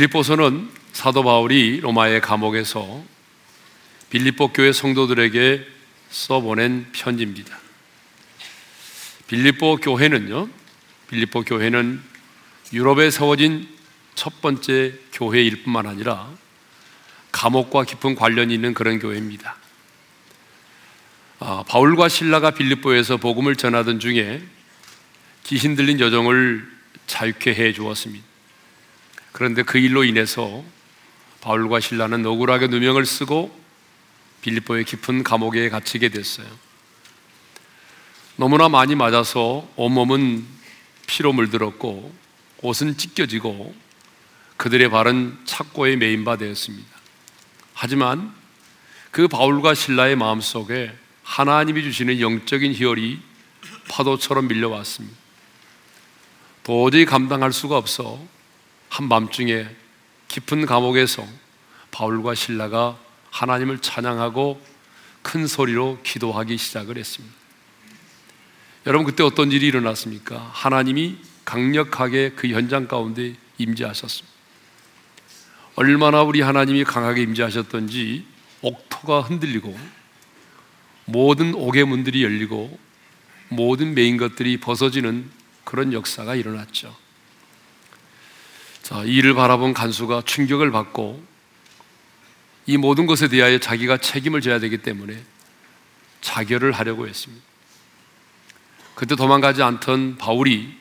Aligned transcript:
빌립보서는 0.00 0.70
사도 0.92 1.22
바울이 1.22 1.80
로마의 1.80 2.22
감옥에서 2.22 3.04
빌립보 4.08 4.48
교회 4.52 4.72
성도들에게 4.72 5.66
써보낸 6.08 6.86
편지입니다. 6.92 7.58
빌립보 9.26 9.76
교회는요, 9.76 10.48
빌립보 11.08 11.42
교회는 11.42 12.00
유럽에 12.72 13.10
세워진 13.10 13.68
첫 14.14 14.40
번째 14.40 14.94
교회일 15.12 15.64
뿐만 15.64 15.86
아니라 15.86 16.30
감옥과 17.30 17.84
깊은 17.84 18.14
관련이 18.14 18.54
있는 18.54 18.72
그런 18.72 18.98
교회입니다. 19.00 19.56
아, 21.40 21.64
바울과 21.68 22.08
신라가 22.08 22.52
빌립보에서 22.52 23.18
복음을 23.18 23.54
전하던 23.54 24.00
중에 24.00 24.42
귀신 25.44 25.76
들린 25.76 26.00
여정을 26.00 26.66
자유케 27.06 27.54
해 27.54 27.72
주었습니다. 27.72 28.29
그런데 29.32 29.62
그 29.62 29.78
일로 29.78 30.04
인해서 30.04 30.64
바울과 31.40 31.80
신라는 31.80 32.24
억울하게 32.26 32.66
누명을 32.66 33.06
쓰고 33.06 33.58
빌립보의 34.42 34.84
깊은 34.84 35.22
감옥에 35.22 35.68
갇히게 35.68 36.08
됐어요. 36.08 36.46
너무나 38.36 38.68
많이 38.68 38.94
맞아서 38.94 39.68
온몸은 39.76 40.46
피로 41.06 41.32
물들었고 41.32 42.12
옷은 42.62 42.96
찢겨지고 42.96 43.74
그들의 44.56 44.90
발은 44.90 45.38
착고에 45.44 45.96
메인 45.96 46.24
바 46.24 46.36
되었습니다. 46.36 46.88
하지만 47.74 48.34
그 49.10 49.26
바울과 49.28 49.74
신라의 49.74 50.16
마음속에 50.16 50.92
하나님이 51.22 51.82
주시는 51.82 52.20
영적인 52.20 52.72
희열이 52.74 53.20
파도처럼 53.88 54.48
밀려왔습니다. 54.48 55.16
도저히 56.62 57.04
감당할 57.04 57.52
수가 57.52 57.76
없어 57.76 58.22
한밤중에 58.90 59.66
깊은 60.28 60.66
감옥에서 60.66 61.26
바울과 61.90 62.34
신라가 62.34 62.98
하나님을 63.30 63.78
찬양하고 63.78 64.60
큰 65.22 65.46
소리로 65.46 65.98
기도하기 66.02 66.56
시작을 66.58 66.98
했습니다. 66.98 67.34
여러분 68.86 69.06
그때 69.06 69.22
어떤 69.22 69.52
일이 69.52 69.66
일어났습니까? 69.66 70.50
하나님이 70.52 71.18
강력하게 71.44 72.30
그 72.30 72.48
현장 72.48 72.86
가운데 72.86 73.34
임재하셨습니다. 73.58 74.30
얼마나 75.76 76.22
우리 76.22 76.40
하나님이 76.40 76.84
강하게 76.84 77.22
임재하셨던지 77.22 78.24
옥토가 78.62 79.22
흔들리고 79.22 79.78
모든 81.04 81.54
옥의 81.54 81.84
문들이 81.84 82.22
열리고 82.22 82.78
모든 83.48 83.94
메인 83.94 84.16
것들이 84.16 84.58
벗어지는 84.58 85.30
그런 85.64 85.92
역사가 85.92 86.34
일어났죠. 86.34 86.94
자, 88.90 89.04
이 89.04 89.18
일을 89.18 89.34
바라본 89.34 89.72
간수가 89.72 90.22
충격을 90.26 90.72
받고 90.72 91.24
이 92.66 92.76
모든 92.76 93.06
것에 93.06 93.28
대하여 93.28 93.58
자기가 93.58 93.98
책임을 93.98 94.40
져야 94.40 94.58
되기 94.58 94.78
때문에 94.78 95.16
자결을 96.22 96.72
하려고 96.72 97.06
했습니다. 97.06 97.44
그때 98.96 99.14
도망가지 99.14 99.62
않던 99.62 100.18
바울이 100.18 100.76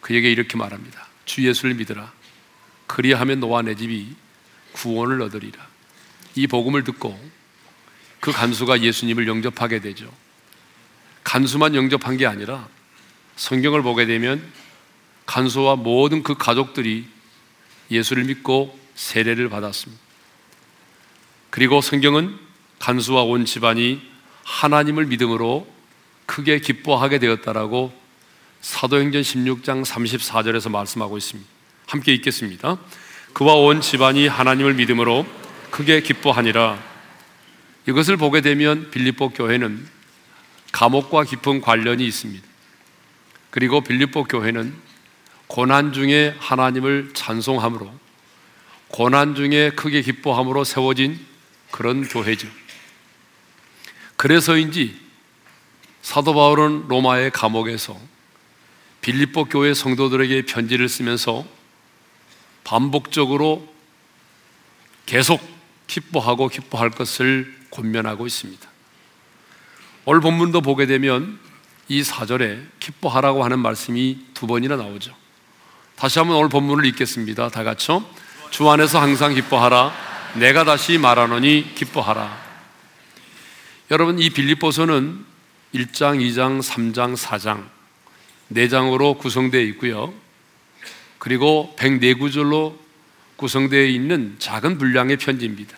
그에게 0.00 0.32
이렇게 0.32 0.56
말합니다. 0.56 1.06
주 1.26 1.46
예수를 1.46 1.74
믿으라. 1.74 2.10
그리하면 2.86 3.40
너와 3.40 3.60
내 3.60 3.74
집이 3.74 4.16
구원을 4.72 5.20
얻으리라. 5.20 5.66
이 6.34 6.46
복음을 6.46 6.82
듣고 6.82 7.22
그 8.20 8.32
간수가 8.32 8.80
예수님을 8.80 9.28
영접하게 9.28 9.80
되죠. 9.80 10.10
간수만 11.24 11.74
영접한 11.74 12.16
게 12.16 12.26
아니라 12.26 12.66
성경을 13.36 13.82
보게 13.82 14.06
되면 14.06 14.42
간수와 15.26 15.76
모든 15.76 16.22
그 16.22 16.34
가족들이 16.34 17.06
예수를 17.90 18.24
믿고 18.24 18.78
세례를 18.94 19.48
받았습니다. 19.48 20.02
그리고 21.50 21.80
성경은 21.80 22.38
간수와 22.78 23.22
온 23.22 23.44
집안이 23.44 24.00
하나님을 24.44 25.06
믿음으로 25.06 25.66
크게 26.26 26.60
기뻐하게 26.60 27.18
되었다라고 27.18 27.92
사도행전 28.60 29.22
16장 29.22 29.84
34절에서 29.84 30.70
말씀하고 30.70 31.18
있습니다. 31.18 31.48
함께 31.86 32.14
읽겠습니다. 32.14 32.78
그와 33.32 33.54
온 33.54 33.80
집안이 33.80 34.28
하나님을 34.28 34.74
믿음으로 34.74 35.26
크게 35.70 36.00
기뻐하니라. 36.02 36.82
이것을 37.88 38.16
보게 38.16 38.40
되면 38.40 38.90
빌립보 38.90 39.30
교회는 39.30 39.86
감옥과 40.70 41.24
깊은 41.24 41.60
관련이 41.60 42.06
있습니다. 42.06 42.46
그리고 43.50 43.82
빌립보 43.82 44.24
교회는 44.24 44.74
고난 45.52 45.92
중에 45.92 46.34
하나님을 46.38 47.10
찬송함으로 47.12 47.92
고난 48.88 49.34
중에 49.34 49.68
크게 49.76 50.00
기뻐함으로 50.00 50.64
세워진 50.64 51.20
그런 51.70 52.08
교회죠. 52.08 52.48
그래서인지 54.16 54.98
사도 56.00 56.32
바울은 56.32 56.88
로마의 56.88 57.32
감옥에서 57.32 58.00
빌립보 59.02 59.44
교회 59.44 59.74
성도들에게 59.74 60.46
편지를 60.46 60.88
쓰면서 60.88 61.44
반복적으로 62.64 63.68
계속 65.04 65.38
기뻐하고 65.86 66.48
기뻐할 66.48 66.88
것을 66.88 67.54
권면하고 67.70 68.26
있습니다. 68.26 68.70
오늘 70.06 70.22
본문도 70.22 70.62
보게 70.62 70.86
되면 70.86 71.38
이 71.88 72.02
사절에 72.02 72.62
기뻐하라고 72.80 73.44
하는 73.44 73.58
말씀이 73.58 74.18
두 74.32 74.46
번이나 74.46 74.76
나오죠. 74.76 75.20
다시 76.02 76.18
한번 76.18 76.38
오늘 76.38 76.48
본문을 76.48 76.84
읽겠습니다. 76.86 77.50
다 77.50 77.62
같이요. 77.62 78.04
주 78.50 78.68
안에서 78.68 79.00
항상 79.00 79.34
기뻐하라. 79.34 79.94
내가 80.34 80.64
다시 80.64 80.98
말하노니 80.98 81.76
기뻐하라. 81.76 82.42
여러분 83.92 84.18
이 84.18 84.30
빌립보서는 84.30 85.24
1장, 85.72 86.18
2장, 86.18 86.60
3장, 86.60 87.16
4장 87.16 87.68
4장으로 88.52 89.16
구성되어 89.16 89.60
있고요. 89.60 90.12
그리고 91.18 91.72
104구절로 91.78 92.76
구성되어 93.36 93.84
있는 93.84 94.34
작은 94.40 94.78
분량의 94.78 95.18
편지입니다. 95.18 95.76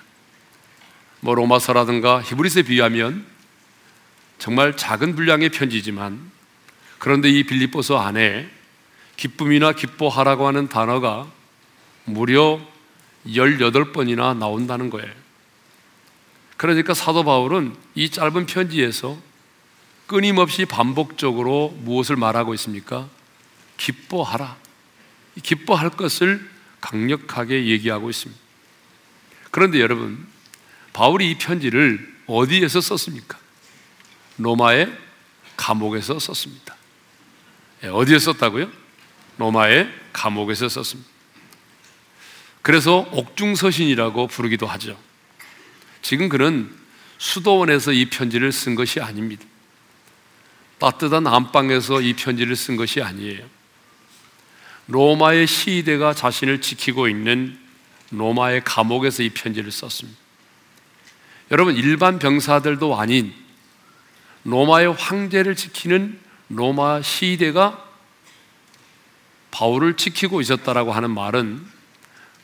뭐 1.21 1.35
로마서라든가 1.35 2.23
히브리서에 2.23 2.63
비하면 2.63 3.27
정말 4.39 4.75
작은 4.75 5.17
분량의 5.17 5.51
편지지만 5.51 6.19
그런데 6.99 7.29
이 7.29 7.43
빌립보서 7.43 7.99
안에 7.99 8.54
기쁨이나 9.17 9.73
기뻐하라고 9.73 10.47
하는 10.47 10.69
단어가 10.69 11.31
무려 12.05 12.61
18번이나 13.27 14.37
나온다는 14.37 14.91
거예요. 14.91 15.11
그러니까 16.57 16.95
사도 16.95 17.25
바울은 17.25 17.75
이 17.95 18.11
짧은 18.11 18.47
편지에서 18.47 19.19
끊임없이 20.07 20.67
반복적으로 20.67 21.75
무엇을 21.81 22.17
말하고 22.17 22.55
있습니까? 22.55 23.09
기뻐하라. 23.77 24.57
기뻐할 25.43 25.91
것을 25.91 26.49
강력하게 26.81 27.67
얘기하고 27.67 28.11
있습니다. 28.11 28.41
그런데 29.51 29.81
여러분, 29.81 30.27
바울이 30.93 31.31
이 31.31 31.39
편지를 31.39 32.15
어디에서 32.27 32.81
썼습니까? 32.81 33.39
로마의 34.39 34.93
감옥에서 35.57 36.19
썼습니다. 36.19 36.77
예, 37.85 37.89
어디에 37.89 38.19
썼다고요? 38.19 38.84
로마의 39.39 39.93
감옥에서 40.13 40.69
썼습니다. 40.69 41.11
그래서 42.63 43.07
옥중서신이라고 43.13 44.27
부르기도 44.29 44.67
하죠. 44.67 44.99
지금 46.03 46.29
그는 46.29 46.75
수도원에서 47.19 47.93
이 47.93 48.07
편지를 48.11 48.53
쓴 48.53 48.75
것이 48.75 49.01
아닙니다. 49.01 49.45
따뜻한 50.79 51.27
안방에서 51.27 52.01
이 52.01 52.15
편지를 52.15 52.57
쓴 52.57 52.77
것이 52.77 53.03
아니에요. 53.03 53.45
로마의 54.87 55.47
시대가 55.47 56.13
자신을 56.13 56.61
지키고 56.61 57.09
있는 57.09 57.59
로마의 58.11 58.63
감옥에서 58.65 59.23
이 59.23 59.31
편지를 59.31 59.71
썼습니다. 59.71 60.19
여러분, 61.51 61.77
일반 61.77 62.19
병사들도 62.19 62.99
아닌 62.99 63.33
로마의 64.45 64.93
황제를 64.95 65.57
지키는 65.57 66.19
로마 66.49 67.03
시대가 67.03 67.83
바울을 69.55 69.97
지키고 69.97 70.41
있었다라고 70.41 70.93
하는 70.93 71.13
말은 71.13 71.65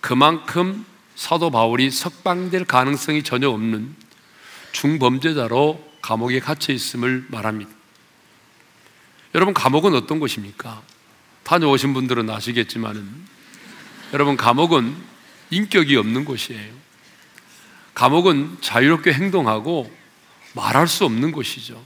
그만큼 0.01 0.87
사도 1.17 1.51
바울이 1.51 1.91
석방될 1.91 2.67
가능성이 2.67 3.25
전혀 3.25 3.51
없는 3.51 3.97
중범죄자로 4.71 5.85
감옥에 6.03 6.39
갇혀 6.39 6.73
있음을 6.73 7.27
말합니다. 7.29 7.71
여러분, 9.35 9.55
감옥은 9.55 9.93
어떤 9.95 10.21
곳입니까? 10.21 10.83
다녀오신 11.43 11.95
분들은 11.95 12.31
아시겠지만은, 12.31 13.05
여러분, 14.12 14.37
감옥은 14.37 14.97
인격이 15.51 15.97
없는 15.97 16.25
곳이에요. 16.25 16.73
감옥은 17.95 18.59
자유롭게 18.61 19.12
행동하고 19.12 19.93
말할 20.55 20.87
수 20.87 21.05
없는 21.07 21.33
곳이죠. 21.33 21.85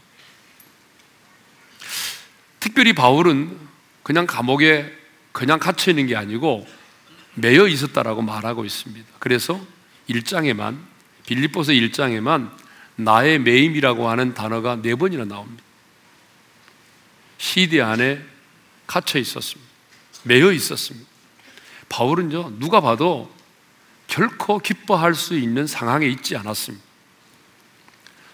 특별히 2.60 2.92
바울은 2.92 3.58
그냥 4.02 4.26
감옥에 4.26 5.03
그냥 5.34 5.58
갇혀 5.58 5.90
있는 5.90 6.06
게 6.06 6.14
아니고 6.14 6.64
매여 7.34 7.66
있었다라고 7.66 8.22
말하고 8.22 8.64
있습니다. 8.64 9.04
그래서 9.18 9.60
1장에만 10.08 10.78
빌립보서 11.26 11.72
1장에만 11.72 12.52
나의 12.94 13.40
매임이라고 13.40 14.08
하는 14.08 14.32
단어가 14.32 14.76
네 14.80 14.94
번이나 14.94 15.24
나옵니다. 15.24 15.60
시대 17.38 17.80
안에 17.80 18.24
갇혀 18.86 19.18
있었습니다. 19.18 19.68
매여 20.22 20.52
있었습니다. 20.52 21.04
바울은요, 21.88 22.60
누가 22.60 22.80
봐도 22.80 23.34
결코 24.06 24.60
기뻐할 24.60 25.16
수 25.16 25.36
있는 25.36 25.66
상황에 25.66 26.06
있지 26.06 26.36
않았습니다. 26.36 26.84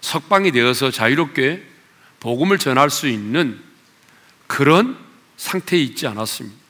석방이 0.01 0.51
되어서 0.51 0.91
자유롭게 0.91 1.65
복음을 2.19 2.59
전할 2.59 2.91
수 2.91 3.07
있는 3.07 3.59
그런 4.45 4.99
상태에 5.37 5.79
있지 5.79 6.05
않았습니다. 6.05 6.60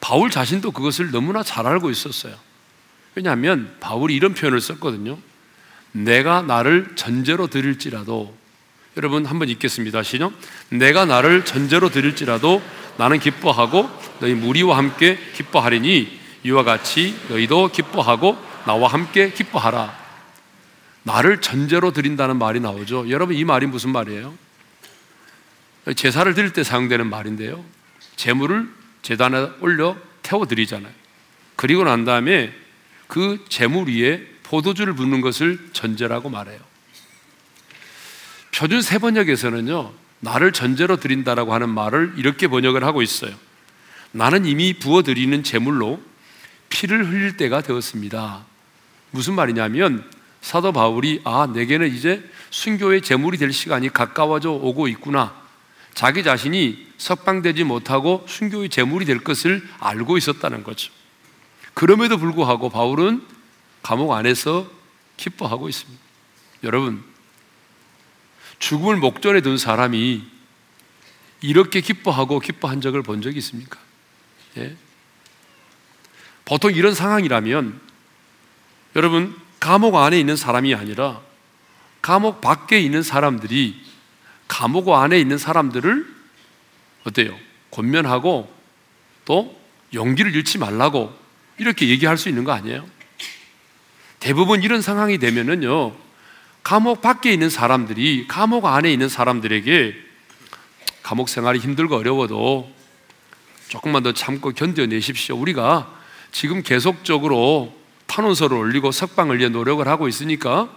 바울 0.00 0.30
자신도 0.30 0.72
그것을 0.72 1.10
너무나 1.10 1.42
잘 1.42 1.66
알고 1.66 1.90
있었어요. 1.90 2.34
왜냐하면 3.14 3.74
바울이 3.80 4.14
이런 4.14 4.34
표현을 4.34 4.60
썼거든요. 4.60 5.18
내가 5.92 6.42
나를 6.42 6.92
전제로 6.94 7.48
드릴지라도 7.48 8.36
여러분 8.96 9.26
한번 9.26 9.48
읽겠습니다. 9.48 10.02
시작. 10.02 10.32
내가 10.70 11.04
나를 11.04 11.44
전제로 11.44 11.88
드릴지라도 11.88 12.62
나는 12.96 13.18
기뻐하고 13.18 13.88
너희 14.20 14.34
무리와 14.34 14.76
함께 14.76 15.18
기뻐하리니 15.34 16.18
이와 16.44 16.64
같이 16.64 17.16
너희도 17.28 17.68
기뻐하고 17.68 18.36
나와 18.66 18.88
함께 18.88 19.30
기뻐하라. 19.32 19.96
나를 21.04 21.40
전제로 21.40 21.92
드린다는 21.92 22.38
말이 22.38 22.60
나오죠. 22.60 23.08
여러분 23.10 23.36
이 23.36 23.44
말이 23.44 23.66
무슨 23.66 23.90
말이에요? 23.90 24.34
제사를 25.96 26.32
드릴 26.34 26.52
때 26.52 26.62
사용되는 26.62 27.08
말인데요. 27.08 27.64
제물을 28.16 28.68
제단에 29.08 29.52
올려 29.60 29.96
태워 30.22 30.44
드리잖아요. 30.44 30.92
그리고 31.56 31.82
난 31.82 32.04
다음에 32.04 32.52
그 33.06 33.42
제물 33.48 33.88
위에 33.88 34.22
포도주를 34.42 34.92
붓는 34.92 35.22
것을 35.22 35.70
전제라고 35.72 36.28
말해요. 36.28 36.60
표준 38.54 38.82
세 38.82 38.98
번역에서는요, 38.98 39.94
나를 40.20 40.52
전제로 40.52 40.96
드린다라고 40.96 41.54
하는 41.54 41.70
말을 41.70 42.14
이렇게 42.18 42.48
번역을 42.48 42.84
하고 42.84 43.00
있어요. 43.00 43.34
나는 44.12 44.44
이미 44.44 44.74
부어 44.74 45.02
드리는 45.02 45.42
제물로 45.42 46.02
피를 46.68 47.08
흘릴 47.08 47.38
때가 47.38 47.62
되었습니다. 47.62 48.44
무슨 49.12 49.32
말이냐면 49.32 50.04
사도 50.42 50.72
바울이 50.72 51.22
아 51.24 51.48
내게는 51.50 51.94
이제 51.94 52.22
순교의 52.50 53.00
제물이 53.00 53.38
될 53.38 53.54
시간이 53.54 53.90
가까워져 53.90 54.50
오고 54.50 54.86
있구나. 54.88 55.47
자기 55.98 56.22
자신이 56.22 56.86
석방되지 56.96 57.64
못하고 57.64 58.24
순교의 58.28 58.68
제물이 58.68 59.04
될 59.04 59.18
것을 59.18 59.68
알고 59.80 60.16
있었다는 60.16 60.62
거죠. 60.62 60.92
그럼에도 61.74 62.18
불구하고 62.18 62.70
바울은 62.70 63.26
감옥 63.82 64.12
안에서 64.12 64.70
기뻐하고 65.16 65.68
있습니다. 65.68 66.00
여러분, 66.62 67.02
죽음을 68.60 68.94
목전에 68.98 69.40
둔 69.40 69.58
사람이 69.58 70.24
이렇게 71.40 71.80
기뻐하고 71.80 72.38
기뻐한 72.38 72.80
적을 72.80 73.02
본 73.02 73.20
적이 73.20 73.38
있습니까? 73.38 73.80
예? 74.56 74.76
보통 76.44 76.72
이런 76.72 76.94
상황이라면 76.94 77.80
여러분 78.94 79.36
감옥 79.58 79.96
안에 79.96 80.20
있는 80.20 80.36
사람이 80.36 80.76
아니라 80.76 81.20
감옥 82.02 82.40
밖에 82.40 82.78
있는 82.78 83.02
사람들이 83.02 83.87
감옥 84.48 84.90
안에 84.92 85.20
있는 85.20 85.38
사람들을 85.38 86.06
어때요? 87.04 87.38
권면하고 87.70 88.52
또 89.24 89.56
용기를 89.94 90.34
잃지 90.34 90.58
말라고 90.58 91.14
이렇게 91.58 91.88
얘기할 91.88 92.18
수 92.18 92.28
있는 92.28 92.44
거 92.44 92.52
아니에요? 92.52 92.88
대부분 94.20 94.62
이런 94.62 94.82
상황이 94.82 95.18
되면은요, 95.18 95.94
감옥 96.62 97.02
밖에 97.02 97.32
있는 97.32 97.50
사람들이 97.50 98.26
감옥 98.26 98.66
안에 98.66 98.92
있는 98.92 99.08
사람들에게 99.08 99.94
감옥 101.02 101.28
생활이 101.28 101.58
힘들고 101.58 101.96
어려워도 101.96 102.70
조금만 103.68 104.02
더 104.02 104.12
참고 104.12 104.52
견뎌내십시오. 104.52 105.36
우리가 105.36 105.94
지금 106.32 106.62
계속적으로 106.62 107.74
탄원서를 108.06 108.56
올리고 108.56 108.92
석방을 108.92 109.38
위해 109.38 109.48
노력을 109.48 109.86
하고 109.86 110.08
있으니까 110.08 110.68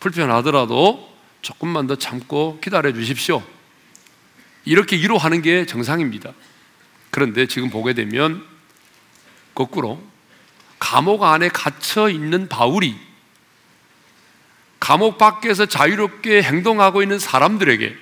불편하더라도 0.00 1.13
조금만 1.44 1.86
더 1.86 1.94
참고 1.94 2.58
기다려 2.60 2.92
주십시오. 2.92 3.42
이렇게 4.64 4.96
위로하는 4.96 5.42
게 5.42 5.66
정상입니다. 5.66 6.32
그런데 7.10 7.46
지금 7.46 7.68
보게 7.68 7.92
되면 7.92 8.44
거꾸로 9.54 10.02
감옥 10.78 11.22
안에 11.22 11.50
갇혀 11.50 12.08
있는 12.08 12.48
바울이 12.48 12.96
감옥 14.80 15.18
밖에서 15.18 15.66
자유롭게 15.66 16.42
행동하고 16.42 17.02
있는 17.02 17.18
사람들에게 17.18 17.94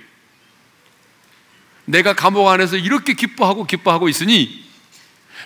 내가 1.86 2.14
감옥 2.14 2.48
안에서 2.48 2.76
이렇게 2.76 3.14
기뻐하고 3.14 3.66
기뻐하고 3.66 4.08
있으니 4.08 4.64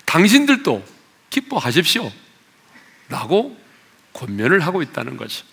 당신들도 0.04 0.84
기뻐하십시오. 1.30 2.12
라고 3.08 3.58
권면을 4.12 4.60
하고 4.60 4.82
있다는 4.82 5.16
거죠. 5.16 5.46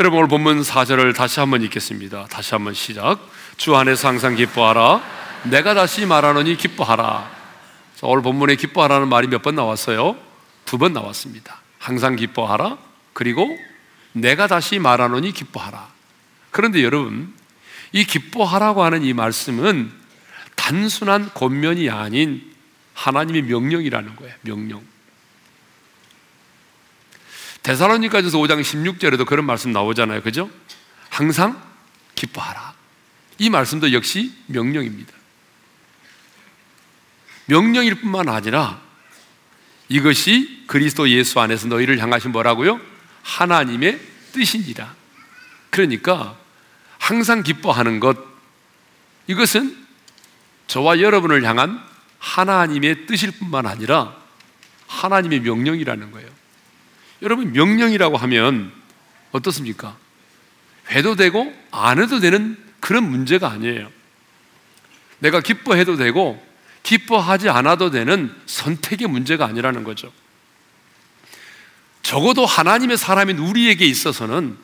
여러분 0.00 0.20
오늘 0.20 0.28
본문 0.28 0.62
4절을 0.62 1.14
다시 1.14 1.40
한번 1.40 1.60
읽겠습니다. 1.60 2.24
다시 2.30 2.54
한번 2.54 2.72
시작. 2.72 3.18
주 3.58 3.76
안에서 3.76 4.08
항상 4.08 4.34
기뻐하라. 4.34 5.02
내가 5.42 5.74
다시 5.74 6.06
말하노니 6.06 6.56
기뻐하라. 6.56 7.30
오늘 8.00 8.22
본문에 8.22 8.56
기뻐하라는 8.56 9.08
말이 9.08 9.28
몇 9.28 9.42
번 9.42 9.56
나왔어요? 9.56 10.16
두 10.64 10.78
번 10.78 10.94
나왔습니다. 10.94 11.60
항상 11.78 12.16
기뻐하라. 12.16 12.78
그리고 13.12 13.46
내가 14.14 14.46
다시 14.46 14.78
말하노니 14.78 15.32
기뻐하라. 15.32 15.88
그런데 16.50 16.82
여러분, 16.82 17.34
이 17.92 18.04
기뻐하라고 18.04 18.82
하는 18.82 19.04
이 19.04 19.12
말씀은 19.12 19.92
단순한 20.54 21.32
권면이 21.34 21.90
아닌 21.90 22.42
하나님의 22.94 23.42
명령이라는 23.42 24.16
거예요. 24.16 24.34
명령. 24.40 24.80
데살로니가전서 27.62 28.38
5장 28.38 28.60
16절에도 28.62 29.26
그런 29.26 29.44
말씀 29.44 29.72
나오잖아요. 29.72 30.22
그죠? 30.22 30.50
항상 31.08 31.60
기뻐하라. 32.14 32.74
이 33.38 33.50
말씀도 33.50 33.92
역시 33.92 34.32
명령입니다. 34.46 35.12
명령일 37.46 37.96
뿐만 37.96 38.28
아니라 38.28 38.80
이것이 39.88 40.64
그리스도 40.66 41.08
예수 41.08 41.40
안에서 41.40 41.66
너희를 41.66 41.98
향하신 41.98 42.30
뭐라고요? 42.32 42.80
하나님의 43.22 44.00
뜻이니라. 44.32 44.94
그러니까 45.70 46.38
항상 46.98 47.42
기뻐하는 47.42 47.98
것 47.98 48.16
이것은 49.26 49.76
저와 50.66 51.00
여러분을 51.00 51.44
향한 51.44 51.82
하나님의 52.18 53.06
뜻일 53.06 53.32
뿐만 53.32 53.66
아니라 53.66 54.16
하나님의 54.86 55.40
명령이라는 55.40 56.12
거예요. 56.12 56.39
여러분 57.22 57.52
명령이라고 57.52 58.16
하면 58.16 58.72
어떻습니까? 59.32 59.96
해도 60.90 61.14
되고 61.16 61.54
안 61.70 62.00
해도 62.02 62.18
되는 62.20 62.56
그런 62.80 63.08
문제가 63.08 63.50
아니에요. 63.50 63.90
내가 65.18 65.40
기뻐해도 65.40 65.96
되고 65.96 66.44
기뻐하지 66.82 67.48
않아도 67.50 67.90
되는 67.90 68.34
선택의 68.46 69.06
문제가 69.08 69.44
아니라는 69.44 69.84
거죠. 69.84 70.12
적어도 72.02 72.46
하나님의 72.46 72.96
사람인 72.96 73.38
우리에게 73.38 73.84
있어서는 73.84 74.56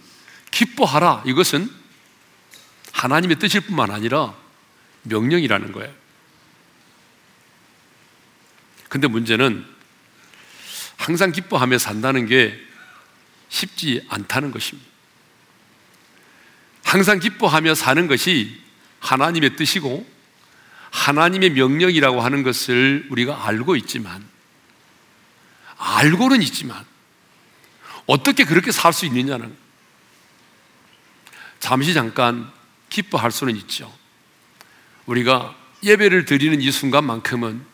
기뻐하라. 0.51 1.23
이것은 1.27 1.71
하나님의 2.93 3.39
뜻일 3.39 3.61
뿐만 3.61 3.91
아니라 3.91 4.35
명령이라는 5.03 5.73
거예요. 5.73 5.93
근데 8.89 9.07
문제는 9.07 9.76
항상 10.97 11.33
기뻐하며 11.33 11.79
산다는 11.79 12.27
게 12.27 12.59
쉽지 13.49 14.05
않다는 14.09 14.51
것입니다. 14.51 14.89
항상 16.85 17.19
기뻐하며 17.19 17.75
사는 17.75 18.07
것이 18.07 18.61
하나님의 19.01 19.57
뜻이고 19.57 20.07
하나님의 20.91 21.51
명령이라고 21.51 22.23
하는 22.23 22.43
것을 22.43 23.07
우리가 23.11 23.47
알고 23.47 23.77
있지만, 23.77 24.27
알고는 25.77 26.41
있지만, 26.43 26.85
어떻게 28.07 28.45
그렇게 28.45 28.73
살 28.73 28.93
수 28.93 29.05
있느냐는 29.05 29.55
잠시 31.59 31.93
잠깐 31.93 32.51
기뻐할 32.89 33.31
수는 33.33 33.57
있죠. 33.57 33.93
우리가 35.07 35.55
예배를 35.83 36.25
드리는 36.25 36.61
이 36.61 36.71
순간만큼은 36.71 37.65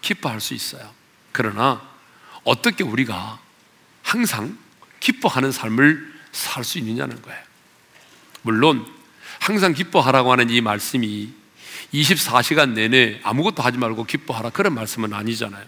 기뻐할 0.00 0.40
수 0.40 0.54
있어요. 0.54 0.92
그러나 1.32 1.87
어떻게 2.48 2.82
우리가 2.82 3.38
항상 4.02 4.56
기뻐하는 5.00 5.52
삶을 5.52 6.14
살 6.32 6.64
수 6.64 6.78
있느냐는 6.78 7.20
거예요. 7.20 7.40
물론 8.42 8.86
항상 9.38 9.74
기뻐하라고 9.74 10.32
하는 10.32 10.50
이 10.50 10.60
말씀이 10.60 11.28
24시간 11.92 12.70
내내 12.70 13.20
아무것도 13.22 13.62
하지 13.62 13.78
말고 13.78 14.04
기뻐하라. 14.04 14.50
그런 14.50 14.74
말씀은 14.74 15.12
아니잖아요. 15.12 15.64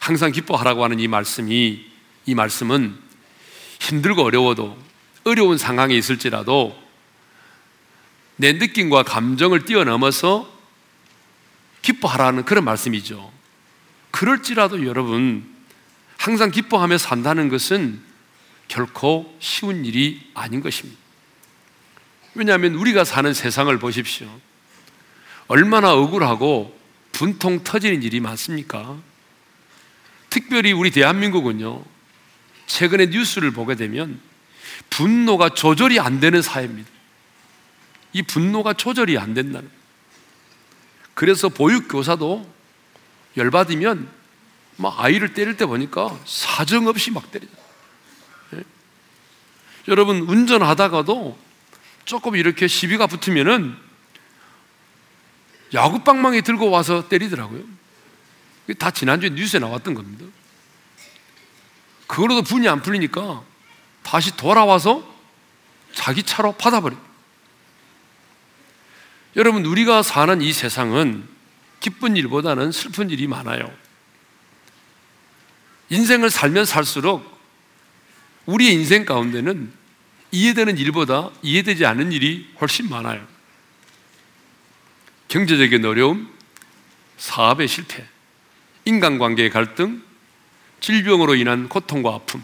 항상 0.00 0.32
기뻐하라고 0.32 0.84
하는 0.84 1.00
이 1.00 1.08
말씀이, 1.08 1.86
이 2.26 2.34
말씀은 2.34 2.98
힘들고 3.80 4.22
어려워도 4.22 4.76
어려운 5.24 5.58
상황에 5.58 5.94
있을지라도 5.94 6.76
내 8.36 8.52
느낌과 8.52 9.04
감정을 9.04 9.64
뛰어넘어서 9.64 10.52
기뻐하라는 11.82 12.44
그런 12.44 12.64
말씀이죠. 12.64 13.32
그럴지라도 14.10 14.86
여러분, 14.86 15.57
항상 16.18 16.50
기뻐하며 16.50 16.98
산다는 16.98 17.48
것은 17.48 18.02
결코 18.66 19.34
쉬운 19.40 19.86
일이 19.86 20.30
아닌 20.34 20.60
것입니다. 20.60 21.00
왜냐하면 22.34 22.74
우리가 22.74 23.04
사는 23.04 23.32
세상을 23.32 23.76
보십시오. 23.78 24.28
얼마나 25.46 25.94
억울하고 25.94 26.78
분통 27.12 27.64
터지는 27.64 28.02
일이 28.02 28.20
많습니까? 28.20 28.98
특별히 30.28 30.72
우리 30.72 30.90
대한민국은요, 30.90 31.82
최근에 32.66 33.06
뉴스를 33.06 33.50
보게 33.52 33.74
되면 33.74 34.20
분노가 34.90 35.48
조절이 35.48 35.98
안 35.98 36.20
되는 36.20 36.42
사회입니다. 36.42 36.90
이 38.12 38.22
분노가 38.22 38.74
조절이 38.74 39.16
안 39.18 39.34
된다는. 39.34 39.70
그래서 41.14 41.48
보육교사도 41.48 42.48
열받으면 43.36 44.17
막 44.78 44.94
아이를 44.98 45.34
때릴 45.34 45.56
때 45.56 45.66
보니까 45.66 46.16
사정없이 46.24 47.10
막 47.10 47.30
때리죠. 47.30 47.52
예? 48.54 48.64
여러분, 49.88 50.20
운전하다가도 50.20 51.36
조금 52.04 52.36
이렇게 52.36 52.68
시비가 52.68 53.06
붙으면은 53.08 53.76
야구방망이 55.74 56.42
들고 56.42 56.70
와서 56.70 57.08
때리더라고요. 57.08 57.62
다 58.78 58.90
지난주에 58.90 59.30
뉴스에 59.30 59.58
나왔던 59.60 59.94
겁니다. 59.94 60.24
그걸로도 62.06 62.42
분이 62.42 62.68
안 62.68 62.80
풀리니까 62.80 63.42
다시 64.02 64.36
돌아와서 64.36 65.02
자기 65.92 66.22
차로 66.22 66.52
받아버려요. 66.52 67.00
여러분, 69.36 69.66
우리가 69.66 70.02
사는 70.02 70.40
이 70.40 70.52
세상은 70.52 71.28
기쁜 71.80 72.16
일보다는 72.16 72.70
슬픈 72.70 73.10
일이 73.10 73.26
많아요. 73.26 73.70
인생을 75.90 76.30
살면 76.30 76.64
살수록 76.64 77.38
우리의 78.46 78.74
인생 78.74 79.04
가운데는 79.04 79.72
이해되는 80.30 80.76
일보다 80.78 81.30
이해되지 81.42 81.86
않는 81.86 82.12
일이 82.12 82.48
훨씬 82.60 82.88
많아요. 82.88 83.26
경제적인 85.28 85.84
어려움, 85.84 86.32
사업의 87.16 87.68
실패, 87.68 88.06
인간관계의 88.84 89.50
갈등, 89.50 90.02
질병으로 90.80 91.34
인한 91.34 91.68
고통과 91.68 92.14
아픔, 92.14 92.42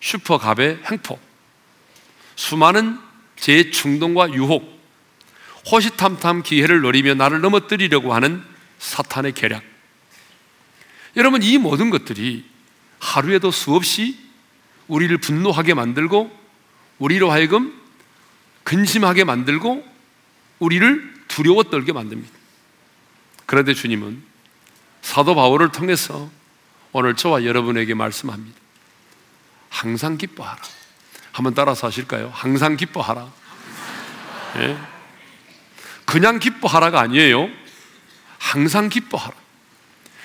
슈퍼갑의 0.00 0.80
횡포, 0.90 1.18
수많은 2.36 2.98
재충동과 3.36 4.32
유혹, 4.34 4.74
호시탐탐 5.70 6.42
기회를 6.42 6.82
노리며 6.82 7.14
나를 7.14 7.40
넘어뜨리려고 7.40 8.14
하는 8.14 8.44
사탄의 8.78 9.32
계략. 9.32 9.73
여러분, 11.16 11.42
이 11.42 11.58
모든 11.58 11.90
것들이 11.90 12.44
하루에도 12.98 13.50
수없이 13.50 14.18
우리를 14.88 15.16
분노하게 15.18 15.74
만들고, 15.74 16.30
우리로 16.98 17.30
하여금 17.30 17.78
근심하게 18.64 19.24
만들고, 19.24 19.84
우리를 20.58 21.14
두려워 21.28 21.64
떨게 21.64 21.92
만듭니다. 21.92 22.32
그런데 23.46 23.74
주님은 23.74 24.22
사도 25.02 25.34
바울을 25.34 25.70
통해서 25.72 26.30
오늘 26.92 27.14
저와 27.14 27.44
여러분에게 27.44 27.94
말씀합니다. 27.94 28.58
항상 29.68 30.16
기뻐하라. 30.16 30.60
한번 31.32 31.54
따라서 31.54 31.88
하실까요? 31.88 32.30
항상 32.32 32.76
기뻐하라. 32.76 33.30
네? 34.54 34.78
그냥 36.04 36.38
기뻐하라가 36.38 37.00
아니에요. 37.00 37.48
항상 38.38 38.88
기뻐하라. 38.88 39.34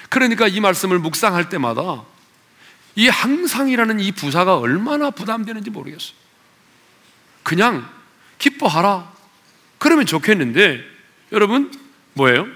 그러니까 0.10 0.48
이 0.48 0.60
말씀을 0.60 1.00
묵상할 1.00 1.50
때마다 1.50 2.04
이 2.96 3.08
항상이라는 3.08 4.00
이 4.00 4.12
부사가 4.12 4.58
얼마나 4.58 5.12
부담되는지 5.12 5.70
모르겠어요. 5.70 6.14
그냥 7.44 7.88
기뻐하라. 8.40 9.12
그러면 9.78 10.06
좋겠는데 10.06 10.84
여러분 11.32 11.72
뭐예요? 12.14 12.48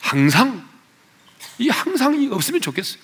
항상 0.00 0.66
이 1.58 1.68
항상이 1.68 2.28
없으면 2.32 2.60
좋겠어요. 2.60 3.00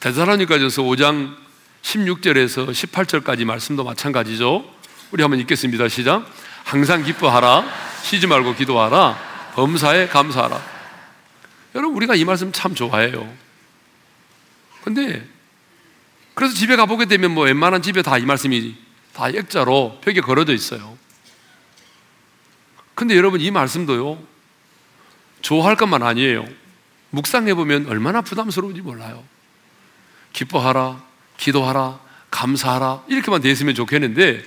대사로니까전서 0.00 0.82
5장 0.82 1.36
16절에서 1.82 2.70
18절까지 2.70 3.44
말씀도 3.44 3.84
마찬가지죠. 3.84 4.64
우리 5.10 5.22
한번 5.22 5.40
읽겠습니다. 5.40 5.88
시작. 5.88 6.26
항상 6.64 7.02
기뻐하라. 7.02 7.64
쉬지 8.02 8.26
말고 8.26 8.54
기도하라. 8.54 9.52
범사에 9.54 10.08
감사하라. 10.08 10.79
여러분, 11.74 11.96
우리가 11.96 12.14
이 12.14 12.24
말씀 12.24 12.52
참 12.52 12.74
좋아해요. 12.74 13.32
근데, 14.82 15.26
그래서 16.34 16.54
집에 16.54 16.76
가보게 16.76 17.06
되면 17.06 17.32
뭐 17.32 17.44
웬만한 17.44 17.82
집에 17.82 18.02
다 18.02 18.18
이 18.18 18.24
말씀이 18.24 18.74
다 19.12 19.28
액자로 19.28 20.00
벽에 20.02 20.20
걸어져 20.20 20.52
있어요. 20.52 20.96
근데 22.94 23.16
여러분, 23.16 23.40
이 23.40 23.50
말씀도요, 23.50 24.22
좋아할 25.42 25.76
것만 25.76 26.02
아니에요. 26.02 26.46
묵상해보면 27.10 27.86
얼마나 27.88 28.20
부담스러운지 28.20 28.82
몰라요. 28.82 29.24
기뻐하라, 30.32 31.02
기도하라, 31.38 31.98
감사하라, 32.30 33.04
이렇게만 33.08 33.40
되어 33.40 33.52
있으면 33.52 33.74
좋겠는데, 33.74 34.44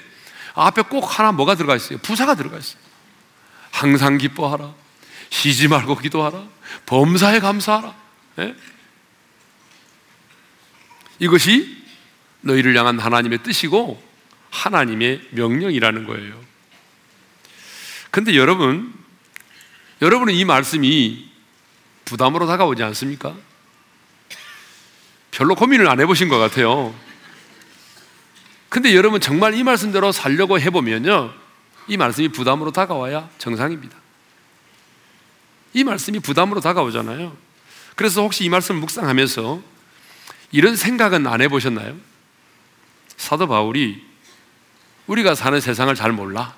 앞에 0.56 0.84
꼭 0.84 1.20
하나 1.20 1.32
뭐가 1.32 1.56
들어가 1.56 1.75
있어요? 1.75 1.98
부사가 2.00 2.36
들어가 2.36 2.58
있어요. 2.58 2.82
항상 3.72 4.18
기뻐하라. 4.18 4.74
쉬지 5.34 5.68
말고 5.68 5.98
기도하라. 5.98 6.44
범사에 6.86 7.40
감사하라. 7.40 7.96
네? 8.36 8.56
이것이 11.18 11.75
너희를 12.42 12.78
향한 12.78 13.00
하나님의 13.00 13.42
뜻이고 13.42 14.02
하나님의 14.52 15.30
명령이라는 15.32 16.06
거예요. 16.06 16.40
근데 18.12 18.36
여러분, 18.36 18.94
여러분은 20.04 20.36
이 20.36 20.46
말씀이 20.46 21.32
부담으로 22.06 22.46
다가오지 22.46 22.84
않습니까? 22.84 23.36
별로 25.32 25.56
고민을 25.56 25.90
안 25.90 26.00
해보신 26.00 26.30
것 26.30 26.38
같아요. 26.38 26.94
근데 28.70 28.96
여러분 28.96 29.20
정말 29.20 29.56
이 29.56 29.63
말씀대로 29.63 30.12
살려고 30.12 30.60
해보면요. 30.60 31.34
이 31.88 31.98
말씀이 31.98 32.28
부담으로 32.28 32.72
다가와야 32.72 33.30
정상입니다. 33.40 34.02
이 35.74 35.84
말씀이 35.84 36.20
부담으로 36.20 36.62
다가오잖아요. 36.62 37.36
그래서 37.96 38.22
혹시 38.22 38.44
이 38.44 38.50
말씀을 38.50 38.80
묵상하면서 38.82 39.62
이런 40.51 40.75
생각은 40.75 41.25
안 41.27 41.42
해보셨나요? 41.42 41.96
사도 43.18 43.48
바울이 43.48 44.03
우리가 45.08 45.36
사는 45.36 45.60
세상을 45.60 45.94
잘 45.96 46.12
몰라. 46.12 46.56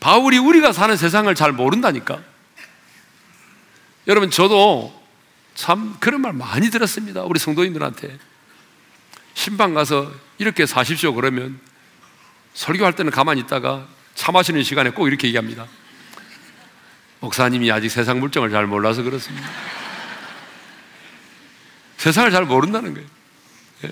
바울이 0.00 0.38
우리가 0.38 0.72
사는 0.72 0.96
세상을 0.96 1.34
잘 1.34 1.52
모른다니까. 1.52 2.22
여러분, 4.06 4.30
저도 4.30 4.94
참 5.54 5.96
그런 5.98 6.20
말 6.20 6.32
많이 6.32 6.70
들었습니다. 6.70 7.22
우리 7.22 7.40
성도님들한테. 7.40 8.18
신방 9.34 9.74
가서 9.74 10.12
이렇게 10.38 10.64
사십시오 10.64 11.14
그러면 11.14 11.60
설교할 12.54 12.94
때는 12.94 13.10
가만히 13.10 13.40
있다가 13.42 13.86
차 14.14 14.32
마시는 14.32 14.62
시간에 14.62 14.90
꼭 14.90 15.08
이렇게 15.08 15.26
얘기합니다. 15.26 15.66
목사님이 17.20 17.70
아직 17.72 17.88
세상 17.88 18.20
물정을 18.20 18.50
잘 18.50 18.66
몰라서 18.66 19.02
그렇습니다. 19.02 19.48
세상을 21.96 22.30
잘 22.30 22.44
모른다는 22.44 22.94
거예요. 22.94 23.08
예? 23.84 23.90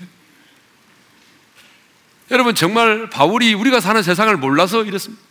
여러분, 2.31 2.55
정말 2.55 3.09
바울이 3.09 3.53
우리가 3.53 3.79
사는 3.79 4.01
세상을 4.01 4.35
몰라서 4.37 4.83
이랬습니다. 4.83 5.23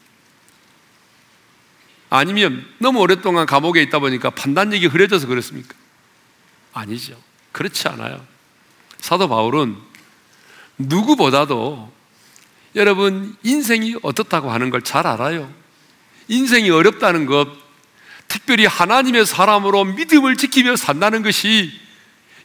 아니면 2.11 2.65
너무 2.79 3.01
오랫동안 3.01 3.47
감옥에 3.47 3.83
있다 3.83 3.99
보니까 3.99 4.31
판단력이 4.31 4.87
흐려져서 4.87 5.27
그렇습니까? 5.27 5.75
아니죠. 6.73 7.17
그렇지 7.53 7.89
않아요. 7.89 8.25
사도 8.99 9.29
바울은 9.29 9.77
누구보다도 10.79 11.93
여러분 12.77 13.37
인생이 13.43 13.97
어떻다고 14.03 14.51
하는 14.51 14.71
걸 14.71 14.81
잘 14.83 15.07
알아요. 15.07 15.53
인생이 16.29 16.71
어렵다는 16.71 17.27
것, 17.27 17.49
특별히 18.29 18.67
하나님의 18.67 19.27
사람으로 19.27 19.85
믿음을 19.85 20.37
지키며 20.37 20.77
산다는 20.77 21.23
것이 21.23 21.73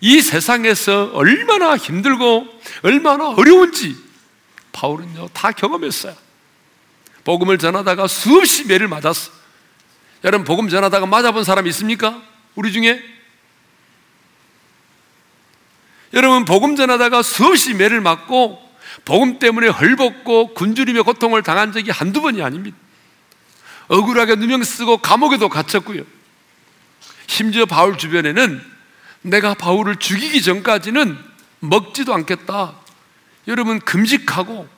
이 0.01 0.21
세상에서 0.21 1.11
얼마나 1.13 1.75
힘들고 1.75 2.47
얼마나 2.83 3.29
어려운지 3.29 3.95
바울은요 4.71 5.29
다 5.33 5.51
경험했어요. 5.51 6.15
복음을 7.23 7.57
전하다가 7.57 8.07
수없이 8.07 8.65
매를 8.65 8.87
맞았어. 8.87 9.31
여러분, 10.23 10.45
복음 10.45 10.69
전하다가 10.69 11.05
맞아본 11.05 11.43
사람 11.43 11.67
있습니까? 11.67 12.21
우리 12.55 12.71
중에? 12.71 13.01
여러분, 16.13 16.45
복음 16.45 16.75
전하다가 16.75 17.21
수없이 17.21 17.73
매를 17.73 18.01
맞고, 18.01 18.69
복음 19.05 19.39
때문에 19.39 19.67
헐벗고 19.67 20.53
굶주리며 20.53 21.03
고통을 21.03 21.43
당한 21.43 21.71
적이 21.71 21.91
한두 21.91 22.21
번이 22.21 22.41
아닙니다. 22.41 22.77
억울하게 23.89 24.35
누명 24.35 24.63
쓰고 24.63 24.99
감옥에도 24.99 25.49
갇혔고요. 25.49 26.03
심지어 27.27 27.65
바울 27.65 27.97
주변에는 27.97 28.61
내가 29.21 29.53
바울을 29.53 29.97
죽이기 29.97 30.41
전까지는 30.41 31.17
먹지도 31.59 32.13
않겠다. 32.13 32.75
여러분, 33.47 33.79
금식하고 33.79 34.69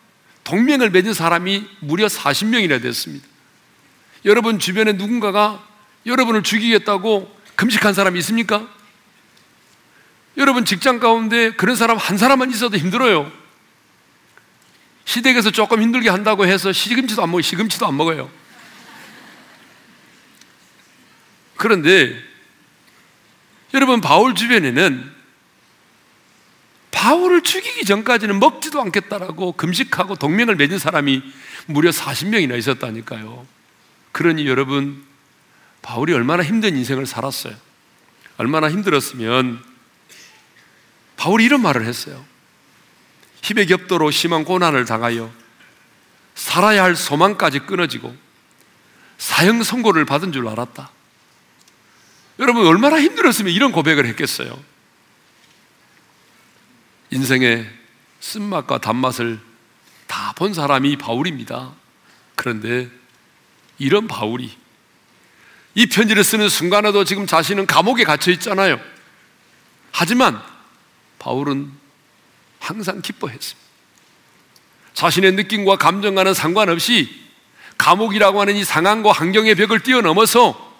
동맹을 0.43 0.89
맺은 0.89 1.13
사람이 1.13 1.67
무려 1.79 2.07
40명이나 2.07 2.81
됐습니다. 2.81 3.27
여러분 4.25 4.59
주변에 4.59 4.93
누군가가 4.93 5.65
여러분을 6.05 6.43
죽이겠다고 6.43 7.35
금식한 7.55 7.93
사람이 7.93 8.19
있습니까? 8.19 8.67
여러분 10.37 10.65
직장 10.65 10.99
가운데 10.99 11.51
그런 11.51 11.75
사람 11.75 11.97
한 11.97 12.17
사람만 12.17 12.51
있어도 12.51 12.77
힘들어요. 12.77 13.31
시댁에서 15.05 15.51
조금 15.51 15.81
힘들게 15.81 16.09
한다고 16.09 16.45
해서 16.45 16.71
시금치도 16.71 17.21
안 17.21 17.29
먹어요. 17.29 17.41
시금치도 17.41 17.85
안 17.85 17.97
먹어요. 17.97 18.29
그런데 21.61 22.19
여러분 23.75 24.01
바울 24.01 24.33
주변에는 24.33 25.11
바울을 26.89 27.43
죽이기 27.43 27.85
전까지는 27.85 28.39
먹지도 28.39 28.81
않겠다라고 28.81 29.51
금식하고 29.51 30.15
동맹을 30.15 30.55
맺은 30.55 30.79
사람이 30.79 31.21
무려 31.67 31.91
40명이나 31.91 32.57
있었다니까요. 32.57 33.45
그러니 34.11 34.47
여러분, 34.47 35.03
바울이 35.83 36.13
얼마나 36.13 36.43
힘든 36.43 36.75
인생을 36.75 37.05
살았어요. 37.05 37.55
얼마나 38.37 38.69
힘들었으면 38.69 39.63
바울이 41.15 41.45
이런 41.45 41.61
말을 41.61 41.85
했어요. 41.85 42.25
힘의 43.43 43.67
격도로 43.67 44.09
심한 44.09 44.45
고난을 44.45 44.85
당하여 44.85 45.31
살아야 46.33 46.83
할 46.83 46.95
소망까지 46.95 47.59
끊어지고 47.59 48.15
사형 49.19 49.61
선고를 49.61 50.05
받은 50.05 50.31
줄 50.31 50.47
알았다. 50.47 50.89
여러분, 52.41 52.65
얼마나 52.65 52.99
힘들었으면 52.99 53.53
이런 53.53 53.71
고백을 53.71 54.05
했겠어요. 54.07 54.61
인생의 57.11 57.69
쓴맛과 58.19 58.79
단맛을 58.79 59.39
다 60.07 60.33
본 60.41 60.55
사람이 60.55 60.97
바울입니다. 60.97 61.71
그런데 62.35 62.89
이런 63.77 64.07
바울이 64.07 64.51
이 65.75 65.85
편지를 65.85 66.23
쓰는 66.23 66.49
순간에도 66.49 67.03
지금 67.03 67.27
자신은 67.27 67.67
감옥에 67.67 68.03
갇혀 68.03 68.31
있잖아요. 68.31 68.79
하지만 69.91 70.41
바울은 71.19 71.71
항상 72.59 73.03
기뻐했습니다. 73.03 73.69
자신의 74.95 75.33
느낌과 75.33 75.75
감정과는 75.77 76.33
상관없이 76.33 77.23
감옥이라고 77.77 78.41
하는 78.41 78.55
이 78.55 78.63
상황과 78.63 79.11
환경의 79.11 79.53
벽을 79.53 79.81
뛰어넘어서 79.81 80.75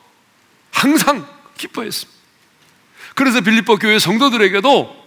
항상 0.71 1.27
기뻐했습니다. 1.61 2.19
그래서 3.15 3.41
빌립보 3.41 3.77
교회 3.77 3.99
성도들에게도 3.99 5.01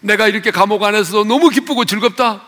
내가 0.00 0.28
이렇게 0.28 0.50
감옥 0.50 0.82
안에서도 0.84 1.24
너무 1.24 1.48
기쁘고 1.48 1.84
즐겁다. 1.84 2.42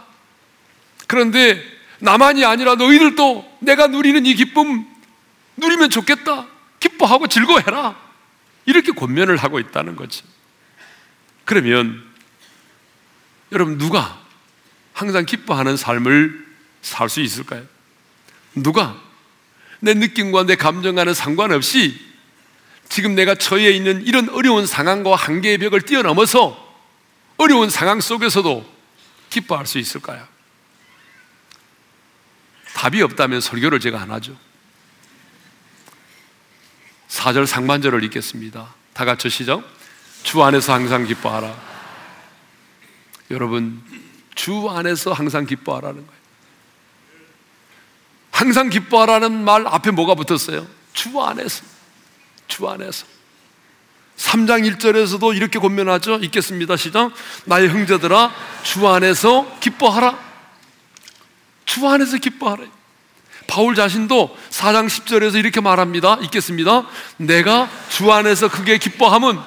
그런데 1.06 1.62
나만이 1.98 2.44
아니라 2.44 2.74
너희들도 2.74 3.58
내가 3.60 3.86
누리는 3.86 4.26
이 4.26 4.34
기쁨 4.34 4.86
누리면 5.56 5.90
좋겠다. 5.90 6.46
기뻐하고 6.80 7.26
즐거워해라. 7.28 7.96
이렇게 8.66 8.92
권면을 8.92 9.36
하고 9.36 9.58
있다는 9.58 9.96
거죠. 9.96 10.24
그러면 11.44 12.04
여러분 13.52 13.78
누가 13.78 14.20
항상 14.92 15.24
기뻐하는 15.24 15.76
삶을 15.76 16.46
살 16.82 17.08
수 17.08 17.20
있을까요? 17.20 17.64
누가 18.54 19.00
내 19.80 19.94
느낌과 19.94 20.44
내 20.44 20.56
감정 20.56 20.94
과는 20.94 21.14
상관없이 21.14 21.98
지금 22.88 23.14
내가 23.14 23.34
처해 23.34 23.70
있는 23.70 24.02
이런 24.06 24.28
어려운 24.30 24.66
상황과 24.66 25.16
한계의 25.16 25.58
벽을 25.58 25.82
뛰어넘어서 25.82 26.64
어려운 27.36 27.70
상황 27.70 28.00
속에서도 28.00 28.64
기뻐할 29.30 29.66
수 29.66 29.78
있을까요? 29.78 30.26
답이 32.74 33.02
없다면 33.02 33.40
설교를 33.40 33.80
제가 33.80 34.00
안 34.00 34.10
하죠. 34.12 34.36
4절 37.08 37.46
상반절을 37.46 38.04
읽겠습니다. 38.04 38.74
다 38.92 39.04
같이 39.04 39.30
시작. 39.30 39.62
주 40.22 40.42
안에서 40.42 40.72
항상 40.72 41.04
기뻐하라. 41.04 41.54
여러분, 43.30 43.82
주 44.34 44.68
안에서 44.68 45.12
항상 45.12 45.46
기뻐하라는 45.46 46.06
거예요. 46.06 46.20
항상 48.30 48.68
기뻐하라는 48.68 49.44
말 49.44 49.66
앞에 49.66 49.90
뭐가 49.90 50.14
붙었어요? 50.14 50.66
주 50.92 51.20
안에서. 51.20 51.64
주 52.48 52.68
안에서. 52.68 53.06
3장 54.16 54.68
1절에서도 54.78 55.36
이렇게 55.36 55.58
권면하죠. 55.58 56.16
읽겠습니다. 56.16 56.76
시작. 56.76 57.12
나의 57.44 57.68
형제들아, 57.68 58.32
주 58.62 58.88
안에서 58.88 59.58
기뻐하라. 59.60 60.18
주 61.66 61.86
안에서 61.86 62.16
기뻐하라. 62.18 62.64
바울 63.46 63.74
자신도 63.74 64.36
4장 64.50 64.86
10절에서 64.86 65.36
이렇게 65.36 65.60
말합니다. 65.60 66.18
읽겠습니다. 66.22 66.86
내가 67.18 67.70
주 67.88 68.10
안에서 68.10 68.48
크게 68.48 68.78
기뻐함은 68.78 69.38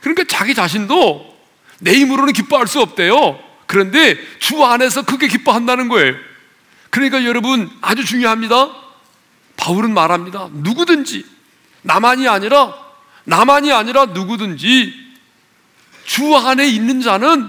그러니까 0.00 0.24
자기 0.26 0.54
자신도 0.54 1.36
내 1.80 1.94
힘으로는 1.94 2.32
기뻐할 2.32 2.66
수 2.66 2.80
없대요. 2.80 3.38
그런데 3.66 4.16
주 4.38 4.64
안에서 4.64 5.02
크게 5.02 5.28
기뻐한다는 5.28 5.88
거예요. 5.88 6.14
그러니까 6.90 7.24
여러분 7.24 7.70
아주 7.80 8.04
중요합니다. 8.04 8.70
바울은 9.56 9.92
말합니다. 9.94 10.48
누구든지 10.52 11.24
나만이 11.82 12.28
아니라 12.28 12.74
나만이 13.24 13.72
아니라 13.72 14.06
누구든지 14.06 15.12
주 16.04 16.36
안에 16.36 16.66
있는 16.66 17.00
자는 17.00 17.48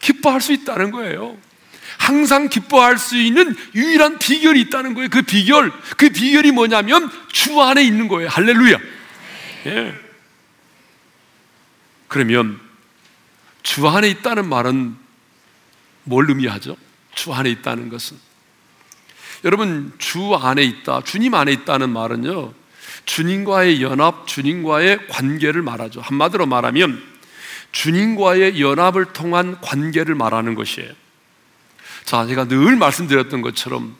기뻐할 0.00 0.40
수 0.40 0.52
있다는 0.52 0.90
거예요. 0.90 1.36
항상 1.98 2.48
기뻐할 2.48 2.98
수 2.98 3.16
있는 3.16 3.54
유일한 3.74 4.18
비결이 4.18 4.60
있다는 4.62 4.94
거예요. 4.94 5.08
그 5.10 5.22
비결, 5.22 5.72
그 5.96 6.08
비결이 6.08 6.52
뭐냐면 6.52 7.10
주 7.30 7.60
안에 7.60 7.82
있는 7.82 8.08
거예요. 8.08 8.28
할렐루야. 8.28 8.78
예. 9.66 9.94
그러면 12.08 12.58
주 13.62 13.86
안에 13.86 14.08
있다는 14.08 14.48
말은 14.48 14.96
뭘 16.04 16.28
의미하죠? 16.28 16.76
주 17.14 17.32
안에 17.32 17.50
있다는 17.50 17.90
것은 17.90 18.16
여러분 19.44 19.92
주 19.98 20.34
안에 20.34 20.62
있다, 20.62 21.02
주님 21.02 21.34
안에 21.34 21.52
있다는 21.52 21.90
말은요. 21.90 22.59
주님과의 23.04 23.82
연합, 23.82 24.26
주님과의 24.26 25.08
관계를 25.08 25.62
말하죠. 25.62 26.00
한마디로 26.00 26.46
말하면 26.46 27.02
주님과의 27.72 28.60
연합을 28.60 29.06
통한 29.06 29.60
관계를 29.60 30.14
말하는 30.14 30.54
것이에요. 30.54 30.92
자, 32.04 32.26
제가 32.26 32.48
늘 32.48 32.76
말씀드렸던 32.76 33.42
것처럼 33.42 33.96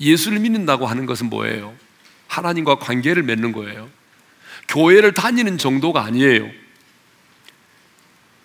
예수를 0.00 0.40
믿는다고 0.40 0.86
하는 0.86 1.06
것은 1.06 1.28
뭐예요? 1.28 1.74
하나님과 2.26 2.76
관계를 2.76 3.22
맺는 3.22 3.52
거예요. 3.52 3.88
교회를 4.68 5.14
다니는 5.14 5.58
정도가 5.58 6.04
아니에요. 6.04 6.48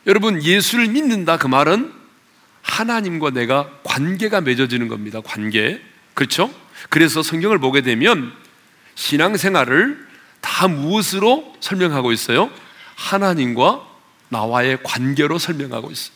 여러분, 0.07 0.41
예수를 0.41 0.87
믿는다 0.87 1.37
그 1.37 1.47
말은 1.47 1.91
하나님과 2.61 3.31
내가 3.31 3.69
관계가 3.83 4.41
맺어지는 4.41 4.87
겁니다. 4.87 5.21
관계. 5.21 5.81
그렇죠? 6.13 6.53
그래서 6.89 7.21
성경을 7.21 7.59
보게 7.59 7.81
되면 7.81 8.33
신앙생활을 8.95 10.07
다 10.41 10.67
무엇으로 10.67 11.55
설명하고 11.59 12.11
있어요? 12.11 12.49
하나님과 12.95 13.87
나와의 14.29 14.79
관계로 14.83 15.37
설명하고 15.37 15.91
있어요. 15.91 16.15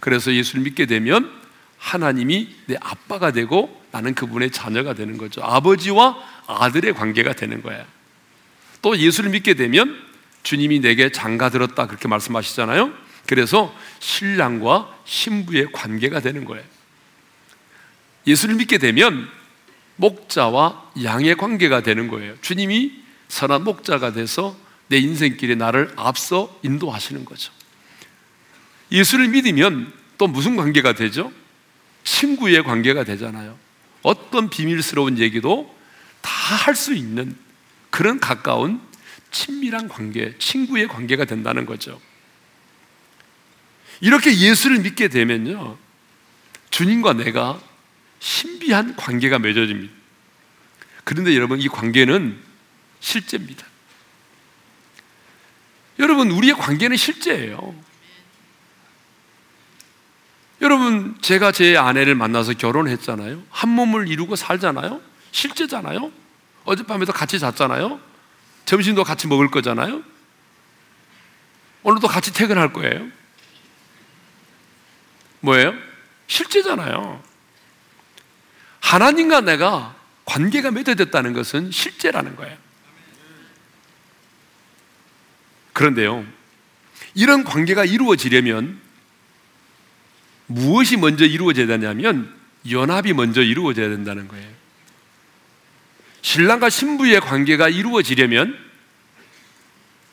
그래서 0.00 0.32
예수를 0.32 0.62
믿게 0.62 0.86
되면 0.86 1.30
하나님이 1.78 2.54
내 2.66 2.76
아빠가 2.80 3.30
되고 3.32 3.80
나는 3.92 4.14
그분의 4.14 4.50
자녀가 4.50 4.94
되는 4.94 5.16
거죠. 5.18 5.42
아버지와 5.42 6.16
아들의 6.46 6.94
관계가 6.94 7.34
되는 7.34 7.62
거예요. 7.62 7.84
또 8.82 8.96
예수를 8.98 9.30
믿게 9.30 9.54
되면 9.54 9.96
주님이 10.42 10.80
내게 10.80 11.10
장가 11.10 11.50
들었다 11.50 11.86
그렇게 11.86 12.08
말씀하시잖아요. 12.08 12.92
그래서 13.26 13.74
신랑과 13.98 14.94
신부의 15.04 15.72
관계가 15.72 16.20
되는 16.20 16.44
거예요. 16.44 16.64
예수를 18.26 18.54
믿게 18.56 18.78
되면 18.78 19.28
목자와 19.96 20.92
양의 21.02 21.36
관계가 21.36 21.82
되는 21.82 22.08
거예요. 22.08 22.34
주님이 22.42 22.92
선한 23.28 23.64
목자가 23.64 24.12
돼서 24.12 24.56
내 24.88 24.98
인생길에 24.98 25.54
나를 25.54 25.92
앞서 25.96 26.56
인도하시는 26.62 27.24
거죠. 27.24 27.52
예수를 28.92 29.28
믿으면 29.28 29.92
또 30.18 30.26
무슨 30.26 30.56
관계가 30.56 30.94
되죠? 30.94 31.32
친구의 32.04 32.62
관계가 32.62 33.04
되잖아요. 33.04 33.58
어떤 34.02 34.48
비밀스러운 34.48 35.18
얘기도 35.18 35.74
다 36.20 36.56
할 36.56 36.74
수 36.74 36.94
있는 36.94 37.36
그런 37.90 38.20
가까운 38.20 38.80
친밀한 39.30 39.88
관계, 39.88 40.36
친구의 40.38 40.88
관계가 40.88 41.24
된다는 41.24 41.66
거죠. 41.66 42.00
이렇게 44.00 44.36
예수를 44.36 44.80
믿게 44.80 45.08
되면요. 45.08 45.76
주님과 46.70 47.14
내가 47.14 47.60
신비한 48.18 48.96
관계가 48.96 49.38
맺어집니다. 49.38 49.92
그런데 51.04 51.34
여러분, 51.34 51.60
이 51.60 51.68
관계는 51.68 52.38
실제입니다. 53.00 53.66
여러분, 55.98 56.30
우리의 56.30 56.54
관계는 56.54 56.96
실제예요. 56.96 57.74
여러분, 60.62 61.16
제가 61.20 61.52
제 61.52 61.76
아내를 61.76 62.14
만나서 62.14 62.54
결혼했잖아요. 62.54 63.42
한 63.50 63.68
몸을 63.68 64.08
이루고 64.08 64.36
살잖아요. 64.36 65.00
실제잖아요. 65.30 66.10
어젯밤에도 66.64 67.12
같이 67.12 67.38
잤잖아요. 67.38 68.00
점심도 68.64 69.04
같이 69.04 69.28
먹을 69.28 69.50
거잖아요. 69.50 70.02
오늘도 71.82 72.08
같이 72.08 72.32
퇴근할 72.32 72.72
거예요. 72.72 73.06
뭐예요? 75.40 75.74
실제잖아요. 76.26 77.22
하나님과 78.86 79.40
내가 79.40 79.96
관계가 80.26 80.70
맺어졌다는 80.70 81.32
것은 81.32 81.72
실제라는 81.72 82.36
거예요. 82.36 82.56
그런데요, 85.72 86.24
이런 87.14 87.42
관계가 87.42 87.84
이루어지려면 87.84 88.80
무엇이 90.46 90.96
먼저 90.96 91.26
이루어져야 91.26 91.66
되냐면 91.66 92.32
연합이 92.70 93.12
먼저 93.12 93.42
이루어져야 93.42 93.88
된다는 93.88 94.28
거예요. 94.28 94.48
신랑과 96.22 96.70
신부의 96.70 97.20
관계가 97.20 97.68
이루어지려면 97.68 98.56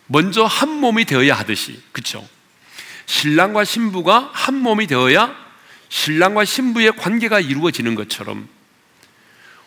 먼저 0.08 0.46
한 0.46 0.70
몸이 0.70 1.06
되어야 1.06 1.36
하듯이, 1.36 1.80
그렇죠? 1.92 2.28
신랑과 3.06 3.66
신부가 3.66 4.32
한 4.34 4.56
몸이 4.56 4.88
되어야 4.88 5.36
신랑과 5.90 6.44
신부의 6.44 6.94
관계가 6.94 7.40
이루어지는 7.40 7.94
것처럼 7.94 8.50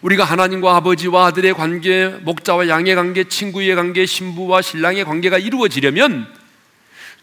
우리가 0.06 0.22
하나님과 0.22 0.76
아버지와 0.76 1.26
아들의 1.26 1.54
관계, 1.54 2.06
목자와 2.06 2.68
양의 2.68 2.94
관계, 2.94 3.24
친구의 3.24 3.74
관계, 3.74 4.06
신부와 4.06 4.62
신랑의 4.62 5.04
관계가 5.04 5.36
이루어지려면 5.38 6.32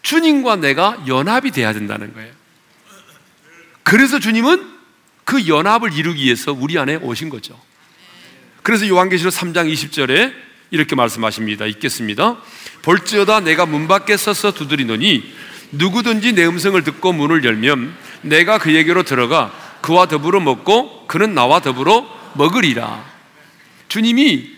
주님과 0.02 0.56
내가 0.56 1.02
연합이 1.06 1.50
돼야 1.50 1.72
된다는 1.72 2.12
거예요. 2.12 2.30
그래서 3.84 4.18
주님은 4.18 4.70
그 5.24 5.48
연합을 5.48 5.94
이루기 5.94 6.24
위해서 6.24 6.52
우리 6.52 6.78
안에 6.78 6.96
오신 6.96 7.30
거죠. 7.30 7.58
그래서 8.62 8.86
요한계시록 8.86 9.32
3장 9.32 9.72
20절에 9.72 10.34
이렇게 10.70 10.94
말씀하십니다. 10.94 11.64
읽겠습니다. 11.64 12.36
볼지어다 12.82 13.40
내가 13.40 13.64
문 13.64 13.88
밖에 13.88 14.18
서서 14.18 14.52
두드리노니 14.52 15.32
누구든지 15.72 16.34
내 16.34 16.44
음성을 16.44 16.82
듣고 16.84 17.14
문을 17.14 17.44
열면 17.44 17.94
내가 18.20 18.58
그에게로 18.58 19.04
들어가 19.04 19.54
그와 19.80 20.06
더불어 20.06 20.40
먹고 20.40 21.06
그는 21.06 21.32
나와 21.32 21.60
더불어 21.60 22.13
먹으리라. 22.36 23.04
주님이 23.88 24.54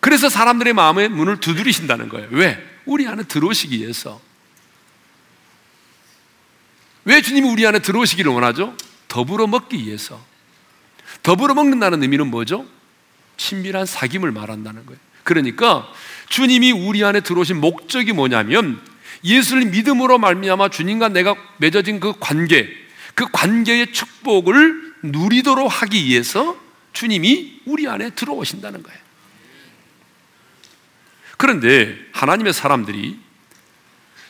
그래서 0.00 0.28
사람들의 0.28 0.72
마음에 0.72 1.08
문을 1.08 1.40
두드리신다는 1.40 2.08
거예요. 2.08 2.28
왜? 2.30 2.62
우리 2.84 3.06
안에 3.06 3.24
들어오시기 3.24 3.78
위해서. 3.78 4.20
왜 7.04 7.20
주님이 7.20 7.48
우리 7.48 7.66
안에 7.66 7.80
들어오시기를 7.80 8.30
원하죠? 8.30 8.76
더불어 9.08 9.46
먹기 9.46 9.84
위해서. 9.84 10.22
더불어 11.22 11.54
먹는다는 11.54 12.02
의미는 12.02 12.28
뭐죠? 12.28 12.66
친밀한 13.36 13.84
사귐을 13.84 14.32
말한다는 14.32 14.86
거예요. 14.86 15.00
그러니까 15.24 15.90
주님이 16.28 16.72
우리 16.72 17.04
안에 17.04 17.20
들어오신 17.20 17.60
목적이 17.60 18.12
뭐냐면 18.12 18.80
예수를 19.24 19.66
믿음으로 19.66 20.18
말미암아 20.18 20.68
주님과 20.68 21.08
내가 21.08 21.34
맺어진 21.58 22.00
그 22.00 22.14
관계, 22.18 22.68
그 23.14 23.26
관계의 23.30 23.92
축복을 23.92 24.94
누리도록 25.02 25.82
하기 25.82 26.04
위해서 26.04 26.56
주님이 26.98 27.60
우리 27.64 27.86
안에 27.86 28.10
들어오신다는 28.10 28.82
거예요. 28.82 28.98
그런데 31.36 31.96
하나님의 32.10 32.52
사람들이 32.52 33.16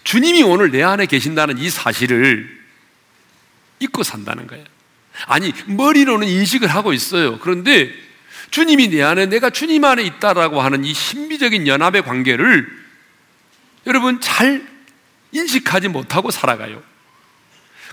주님이 0.04 0.42
오늘 0.42 0.70
내 0.70 0.82
안에 0.82 1.06
계신다는 1.06 1.56
이 1.56 1.70
사실을 1.70 2.62
잊고 3.80 4.02
산다는 4.02 4.46
거예요. 4.46 4.66
아니, 5.28 5.50
머리로는 5.64 6.28
인식을 6.28 6.68
하고 6.68 6.92
있어요. 6.92 7.38
그런데 7.38 7.90
주님이 8.50 8.88
내 8.88 9.02
안에, 9.02 9.24
내가 9.24 9.48
주님 9.48 9.84
안에 9.84 10.02
있다라고 10.02 10.60
하는 10.60 10.84
이 10.84 10.92
신비적인 10.92 11.66
연합의 11.66 12.02
관계를 12.02 12.68
여러분 13.86 14.20
잘 14.20 14.68
인식하지 15.32 15.88
못하고 15.88 16.30
살아가요. 16.30 16.82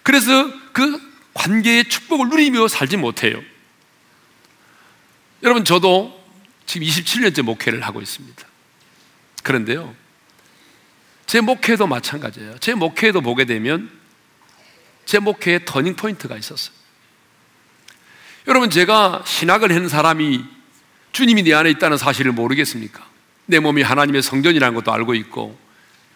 그래서 0.04 0.52
그 0.74 1.00
관계의 1.34 1.86
축복을 1.86 2.28
누리며 2.28 2.68
살지 2.68 2.98
못해요. 2.98 3.42
여러분, 5.44 5.64
저도 5.66 6.24
지금 6.66 6.88
27년째 6.88 7.42
목회를 7.42 7.82
하고 7.82 8.02
있습니다. 8.02 8.46
그런데요, 9.44 9.96
제 11.26 11.42
목회도 11.42 11.88
마찬가지예요. 11.88 12.58
제 12.60 12.74
목회도 12.74 13.22
보게 13.22 13.46
되면 13.46 13.90
제 15.06 15.20
목회에 15.20 15.66
터닝 15.66 15.96
포인트가 15.96 16.36
있었어요. 16.38 16.76
여러분, 18.48 18.70
제가 18.70 19.24
신학을 19.26 19.74
한 19.74 19.88
사람이 19.88 20.44
주님이 21.12 21.44
내 21.44 21.54
안에 21.54 21.70
있다는 21.72 21.98
사실을 21.98 22.32
모르겠습니까? 22.32 23.06
내 23.46 23.60
몸이 23.60 23.82
하나님의 23.82 24.22
성전이라는 24.22 24.76
것도 24.76 24.92
알고 24.92 25.14
있고, 25.16 25.58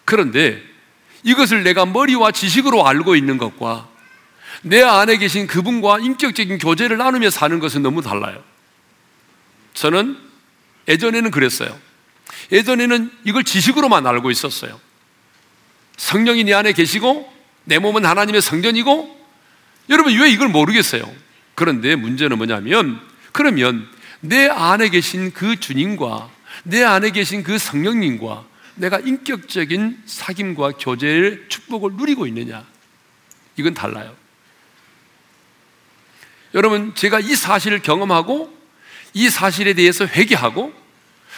그런데 0.06 0.62
이것을 1.24 1.64
내가 1.64 1.86
머리와 1.86 2.32
지식으로 2.32 2.88
알고 2.88 3.16
있는 3.16 3.38
것과 3.38 3.90
내 4.62 4.82
안에 4.82 5.18
계신 5.18 5.48
그분과 5.48 6.00
인격적인 6.00 6.58
교제를 6.58 6.98
나누며 6.98 7.30
사는 7.30 7.60
것은 7.60 7.82
너무 7.82 8.02
달라요. 8.02 8.44
저는 9.74 10.18
예전에는 10.88 11.32
그랬어요. 11.32 11.78
예전에는 12.52 13.12
이걸 13.24 13.44
지식으로만 13.44 14.06
알고 14.06 14.32
있었어요. 14.32 14.80
성령이 15.98 16.44
내 16.46 16.54
안에 16.54 16.74
계시고 16.74 17.32
내 17.66 17.80
몸은 17.80 18.06
하나님의 18.06 18.42
성전이고 18.42 19.20
여러분 19.90 20.18
왜 20.20 20.30
이걸 20.30 20.48
모르겠어요? 20.50 21.04
그런데 21.56 21.96
문제는 21.96 22.38
뭐냐면 22.38 23.00
그러면 23.32 23.88
내 24.22 24.48
안에 24.48 24.90
계신 24.90 25.32
그 25.32 25.60
주님과 25.60 26.30
내 26.64 26.84
안에 26.84 27.12
계신 27.12 27.44
그 27.44 27.58
성령님과 27.58 28.46
내가 28.76 29.00
인격적인 29.00 30.04
사귐과 30.06 30.78
교제의 30.80 31.50
축복을 31.50 31.94
누리고 31.94 32.26
있느냐? 32.28 32.66
이건 33.58 33.74
달라요. 33.74 34.16
여러분, 36.54 36.96
제가 36.96 37.20
이 37.20 37.36
사실을 37.36 37.82
경험하고 37.82 38.58
이 39.14 39.30
사실에 39.30 39.74
대해서 39.74 40.06
회개하고 40.06 40.74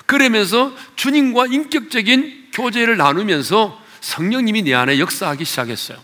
그러면서 0.06 0.76
주님과 0.96 1.48
인격적인 1.48 2.50
교제를 2.54 2.98
나누면서 2.98 3.82
성령님이 4.02 4.64
내 4.64 4.74
안에 4.74 5.00
역사하기 5.00 5.46
시작했어요. 5.46 6.02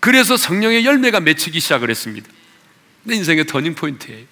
그래서 0.00 0.36
성령의 0.36 0.84
열매가 0.84 1.20
맺히기 1.20 1.60
시작을 1.60 1.90
했습니다. 1.90 2.28
내 3.04 3.14
인생의 3.16 3.46
터닝 3.46 3.74
포인트예요. 3.74 4.26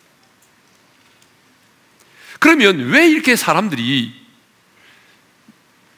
그러면 2.39 2.79
왜 2.91 3.09
이렇게 3.09 3.37
사람들이 3.37 4.15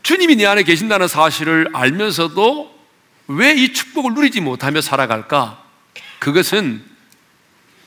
주님이 0.02 0.36
내 0.36 0.46
안에 0.46 0.64
계신다는 0.64 1.08
사실을 1.08 1.68
알면서도 1.72 2.72
왜 3.28 3.54
이 3.54 3.72
축복을 3.72 4.14
누리지 4.14 4.40
못하며 4.40 4.80
살아갈까? 4.80 5.64
그것은 6.18 6.84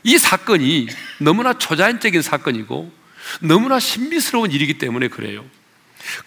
이 0.06 0.20
사건이 0.20 0.88
너무나 1.18 1.54
초자연적인 1.54 2.22
사건이고 2.22 2.92
너무나 3.42 3.80
신비스러운 3.80 4.52
일이기 4.52 4.78
때문에 4.78 5.08
그래요. 5.08 5.44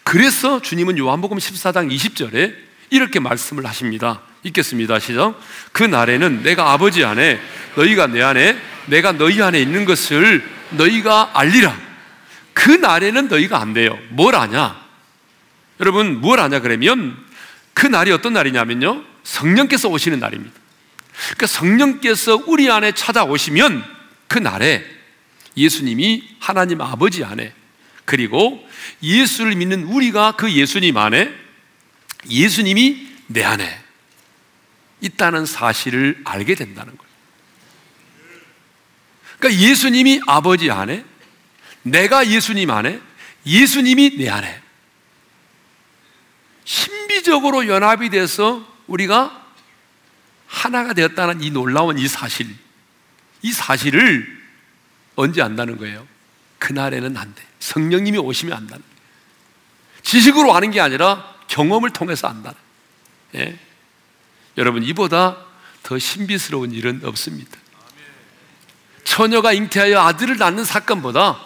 그래서 0.03 0.61
주님은 0.61 0.99
요한복음 0.99 1.39
14장 1.39 1.89
20절에 1.89 2.57
이렇게 2.91 3.21
말씀을 3.21 3.65
하십니다. 3.67 4.21
읽겠습니다. 4.43 4.99
시작. 4.99 5.41
그 5.71 5.85
날에는 5.85 6.43
내가 6.43 6.73
아버지 6.73 7.05
안에 7.05 7.41
너희가 7.77 8.09
내 8.09 8.21
안에 8.21 8.59
내가 8.87 9.13
너희 9.13 9.41
안에 9.41 9.61
있는 9.61 9.85
것을 9.85 10.45
너희가 10.71 11.31
알리라. 11.35 11.79
그 12.55 12.73
날에는 12.73 13.29
너희가 13.29 13.61
안 13.61 13.75
돼요. 13.75 13.97
뭘 14.09 14.35
아냐? 14.35 14.77
여러분, 15.79 16.21
뭘 16.21 16.41
아냐 16.41 16.59
그러면 16.59 17.17
그 17.75 17.87
날이 17.87 18.11
어떤 18.11 18.33
날이냐면요. 18.33 19.05
성령께서 19.23 19.89
오시는 19.89 20.19
날입니다. 20.19 20.59
그러니까 21.25 21.47
성령께서 21.47 22.45
우리 22.47 22.71
안에 22.71 22.93
찾아오시면 22.93 23.85
그 24.29 24.39
날에 24.39 24.85
예수님이 25.57 26.29
하나님 26.39 26.81
아버지 26.81 27.25
안에 27.25 27.53
그리고 28.05 28.67
예수를 29.03 29.55
믿는 29.57 29.85
우리가 29.85 30.33
그 30.33 30.53
예수님 30.53 30.97
안에 30.97 31.35
예수님이 32.31 33.09
내 33.27 33.45
안에 33.45 33.85
있다는 35.01 35.47
사실을 35.47 36.21
알게 36.25 36.55
된다는 36.55 36.97
거예요. 36.97 37.09
그러니까 39.39 39.63
예수님이 39.63 40.21
아버지 40.27 40.71
안에, 40.71 41.05
내가 41.83 42.27
예수님 42.27 42.71
안에, 42.71 43.01
예수님이 43.47 44.17
내 44.17 44.29
안에. 44.29 44.61
신비적으로 46.65 47.69
연합이 47.69 48.11
돼서 48.11 48.67
우리가 48.87 49.48
하나가 50.49 50.95
되었다는 50.95 51.43
이 51.43 51.51
놀라운 51.51 51.99
이 51.99 52.09
사실, 52.09 52.49
이 53.43 53.53
사실을 53.53 54.27
언제 55.15 55.43
안다는 55.43 55.77
거예요? 55.77 56.07
그날에는 56.59 57.17
안 57.17 57.35
돼. 57.35 57.43
성령님이 57.61 58.19
오시면 58.19 58.57
안다. 58.57 58.79
지식으로 60.03 60.55
아는 60.57 60.71
게 60.71 60.81
아니라 60.81 61.37
경험을 61.49 61.91
통해서 61.91 62.27
안다. 62.29 62.55
예? 63.35 63.59
여러분, 64.57 64.83
이보다 64.83 65.37
더 65.83 65.99
신비스러운 65.99 66.73
일은 66.73 67.03
없습니다. 67.05 67.57
처녀가 69.05 69.53
잉태하여 69.53 70.01
아들을 70.01 70.37
낳는 70.39 70.65
사건보다 70.65 71.41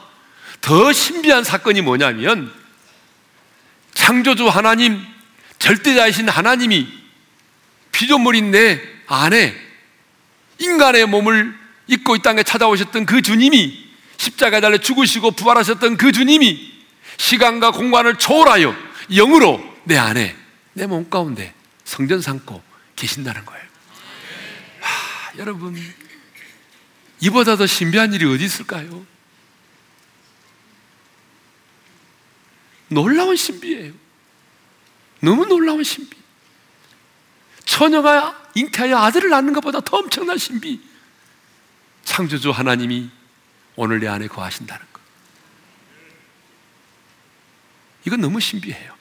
더 0.61 0.93
신비한 0.93 1.45
사건이 1.45 1.83
뭐냐면 1.83 2.53
창조주 3.95 4.49
하나님, 4.49 5.05
절대자이신 5.59 6.29
하나님이 6.29 7.02
피조물인 8.03 8.51
내 8.51 8.81
안에 9.07 9.55
인간의 10.59 11.07
몸을 11.07 11.57
입고 11.87 12.17
이 12.17 12.19
땅에 12.21 12.43
찾아오셨던 12.43 13.07
그 13.07 13.23
주님이 13.23 13.91
십자가에 14.17 14.61
달려 14.61 14.79
죽으시고 14.79 15.33
부활하셨던 15.33 15.97
그 15.97 16.11
주님이 16.11 16.73
시간과 17.17 17.71
공간을 17.71 18.17
초월하여 18.19 18.75
영으로 19.11 19.63
내 19.85 19.97
안에 19.97 20.37
내 20.73 20.87
몸 20.87 21.09
가운데 21.09 21.55
성전 21.85 22.21
삼고 22.21 22.61
계신다는 22.97 23.45
거예요. 23.45 23.65
하, 24.81 25.39
여러분 25.39 25.81
이보다 27.21 27.57
더 27.57 27.67
신비한 27.67 28.13
일이 28.15 28.25
어디 28.25 28.45
있을까요? 28.45 29.07
놀라운 32.89 33.37
신비예요. 33.37 33.93
너무 35.21 35.47
놀라운 35.47 35.85
신비. 35.85 36.22
처녀가 37.65 38.39
잉태하여 38.55 38.97
아들을 38.97 39.31
낳는 39.31 39.53
것보다 39.53 39.81
더 39.81 39.99
엄청난 39.99 40.39
신비. 40.39 40.81
창조주 42.05 42.51
하나님이 42.51 43.11
오늘 43.77 44.01
내 44.01 44.09
안에 44.09 44.27
거하신다는 44.27 44.85
것. 44.93 45.01
이건 48.05 48.21
너무 48.21 48.41
신비해요. 48.41 48.95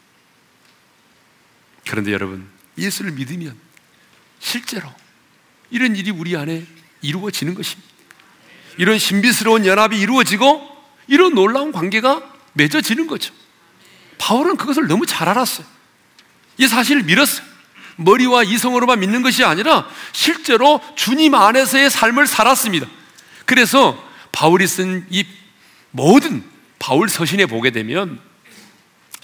그런데 1.87 2.13
여러분, 2.13 2.47
예수를 2.77 3.11
믿으면 3.11 3.57
실제로 4.39 4.93
이런 5.69 5.95
일이 5.95 6.11
우리 6.11 6.37
안에 6.37 6.65
이루어지는 7.01 7.55
것입니다. 7.55 7.91
이런 8.77 8.97
신비스러운 8.97 9.65
연합이 9.65 9.99
이루어지고 9.99 10.69
이런 11.07 11.33
놀라운 11.33 11.71
관계가 11.71 12.33
맺어지는 12.53 13.07
거죠. 13.07 13.33
바울은 14.17 14.55
그것을 14.55 14.87
너무 14.87 15.05
잘 15.05 15.27
알았어요. 15.27 15.65
이 16.57 16.67
사실을 16.67 17.03
믿었어요. 17.03 17.50
머리와 18.03 18.43
이성으로만 18.43 18.99
믿는 18.99 19.21
것이 19.21 19.43
아니라 19.43 19.87
실제로 20.11 20.81
주님 20.95 21.35
안에서의 21.35 21.89
삶을 21.89 22.27
살았습니다. 22.27 22.87
그래서 23.45 24.01
바울이 24.31 24.67
쓴 24.67 25.05
이 25.09 25.25
모든 25.91 26.43
바울 26.79 27.09
서신에 27.09 27.45
보게 27.45 27.69
되면 27.69 28.19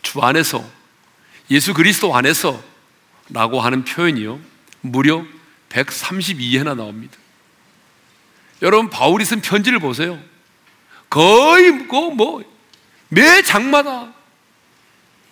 주 0.02 0.22
안에서 0.22 0.64
예수 1.50 1.74
그리스도 1.74 2.16
안에서 2.16 2.62
라고 3.30 3.62
하는 3.62 3.84
표현이요. 3.84 4.40
무려 4.82 5.26
132회나 5.70 6.76
나옵니다. 6.76 7.18
여러분, 8.62 8.90
바울이 8.90 9.26
쓴 9.26 9.42
편지를 9.42 9.80
보세요. 9.80 10.20
거의 11.10 11.88
그 11.88 11.96
뭐, 11.96 12.44
매 13.10 13.42
장마다 13.42 14.14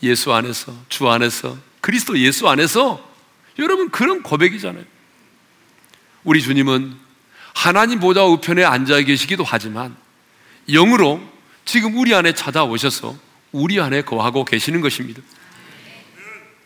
예수 0.03 0.33
안에서, 0.33 0.73
주 0.89 1.09
안에서, 1.09 1.57
그리스도 1.81 2.17
예수 2.19 2.47
안에서 2.47 3.14
여러분 3.59 3.89
그런 3.89 4.21
고백이잖아요. 4.23 4.83
우리 6.23 6.41
주님은 6.41 6.95
하나님 7.53 7.99
보좌 7.99 8.25
우편에 8.25 8.63
앉아 8.63 9.01
계시기도 9.01 9.43
하지만 9.45 9.95
영으로 10.69 11.21
지금 11.63 11.95
우리 11.97 12.13
안에 12.13 12.33
찾아오셔서 12.33 13.17
우리 13.51 13.79
안에 13.79 14.01
거하고 14.01 14.43
계시는 14.43 14.81
것입니다. 14.81 15.21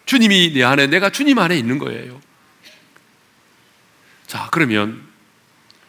주님이 0.05 0.53
내 0.53 0.63
안에, 0.63 0.87
내가 0.87 1.09
주님 1.11 1.37
안에 1.37 1.57
있는 1.57 1.77
거예요. 1.77 2.19
자, 4.25 4.47
그러면 4.51 5.03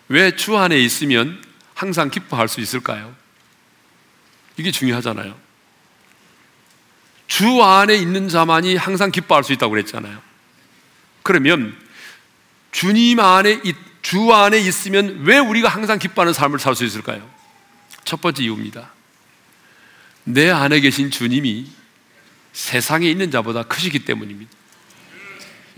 왜 0.09 0.33
주 0.37 0.59
안에 0.59 0.79
있으면 0.79 1.43
항상 1.75 2.11
기뻐할 2.11 2.49
수 2.49 2.61
있을까요? 2.61 3.15
이게 4.59 4.71
중요하잖아요. 4.71 5.39
주 7.29 7.63
안에 7.63 7.95
있는 7.97 8.29
자만이 8.29 8.77
항상 8.77 9.11
기뻐할 9.11 9.45
수 9.45 9.53
있다고 9.53 9.71
그랬잖아요. 9.71 10.21
그러면 11.31 11.77
주님 12.73 13.21
안에 13.21 13.61
주 14.03 14.33
안에 14.35 14.59
있으면 14.59 15.21
왜 15.23 15.39
우리가 15.39 15.69
항상 15.69 16.01
기뻐하는 16.01 16.33
삶을 16.33 16.59
살 16.59 16.75
수 16.75 16.85
있을까요? 16.85 17.23
첫 18.05 18.21
번째 18.21 18.43
이유입니다. 18.43 18.91
내 20.25 20.51
안에 20.51 20.81
계신 20.81 21.09
주님이 21.09 21.69
세상에 22.53 23.09
있는 23.09 23.31
자보다 23.31 23.63
크시기 23.63 24.01
때문입니다. 24.01 24.51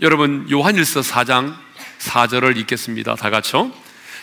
여러분 0.01 0.49
요한일서 0.49 1.01
4장 1.01 1.55
4절을 1.99 2.57
읽겠습니다. 2.57 3.15
다 3.15 3.29
같이요. 3.29 3.71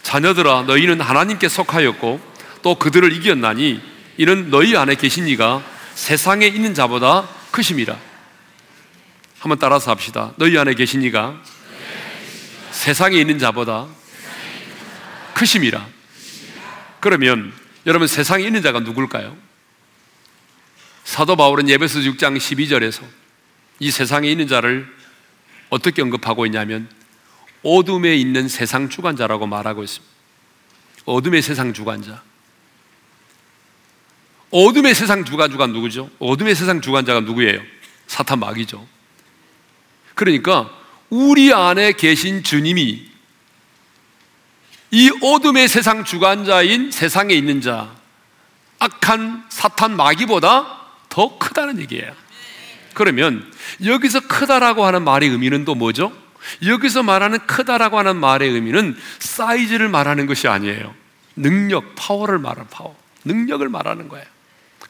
자녀들아 0.03 0.63
너희는 0.63 1.01
하나님께 1.01 1.49
속하였고 1.49 2.21
또 2.63 2.75
그들을 2.75 3.13
이겼나니 3.13 3.81
이는 4.17 4.51
너희 4.51 4.77
안에 4.77 4.97
계신 4.97 5.29
이가 5.29 5.63
세상에 5.95 6.49
있는 6.49 6.75
자보다 6.75 7.29
크심이라. 7.53 8.10
한번 9.41 9.59
따라서 9.59 9.91
합시다. 9.91 10.33
너희 10.37 10.57
안에 10.59 10.75
계신 10.75 11.03
이가 11.03 11.43
세상에 12.71 13.17
있는 13.17 13.39
자보다 13.39 13.89
크심이라. 15.35 15.89
그러면 17.01 17.53
여러분 17.87 18.07
세상에 18.07 18.45
있는 18.45 18.61
자가 18.61 18.81
누굴까요? 18.81 19.35
사도 21.05 21.37
바울은 21.37 21.71
예배서 21.71 22.01
6장 22.01 22.37
12절에서 22.37 23.03
이 23.79 23.91
세상에 23.91 24.31
있는 24.31 24.47
자를 24.47 24.87
어떻게 25.71 26.03
언급하고 26.03 26.45
있냐면 26.45 26.89
어둠에 27.63 28.17
있는 28.17 28.47
세상 28.47 28.91
주관자라고 28.91 29.47
말하고 29.47 29.83
있습니다. 29.83 30.15
어둠의 31.07 31.41
세상 31.41 31.73
주관자. 31.73 32.23
어둠의 34.51 34.95
세상 34.95 35.25
주관자가 35.25 35.67
누구죠? 35.69 36.11
어둠의 36.19 36.55
세상 36.55 36.83
주관자가 36.83 37.21
누구예요? 37.21 37.63
사탄 38.07 38.39
마귀죠. 38.39 38.87
그러니까 40.21 40.71
우리 41.09 41.51
안에 41.51 41.93
계신 41.93 42.43
주님이 42.43 43.09
이 44.91 45.11
어둠의 45.23 45.67
세상 45.67 46.05
주관자인 46.05 46.91
세상에 46.91 47.33
있는 47.33 47.63
자, 47.63 47.91
악한 48.81 49.47
사탄 49.49 49.97
마귀보다 49.97 50.79
더 51.09 51.39
크다는 51.39 51.81
얘기예요. 51.81 52.13
그러면 52.93 53.51
여기서 53.83 54.21
크다라고 54.21 54.85
하는 54.85 55.05
말의 55.05 55.31
의미는 55.31 55.65
또 55.65 55.75
뭐죠? 55.75 56.13
여기서 56.67 57.03
말하는 57.03 57.39
크다라고 57.47 57.99
하는 57.99 58.19
말의 58.19 58.51
의미는 58.51 58.99
사이즈를 59.21 59.89
말하는 59.89 60.27
것이 60.27 60.49
아니에요. 60.49 60.95
능력, 61.35 61.95
파워를 61.97 62.39
말하는 62.39 62.69
파워. 62.69 62.95
능력을 63.25 63.67
말하는 63.71 64.09
거예요. 64.09 64.27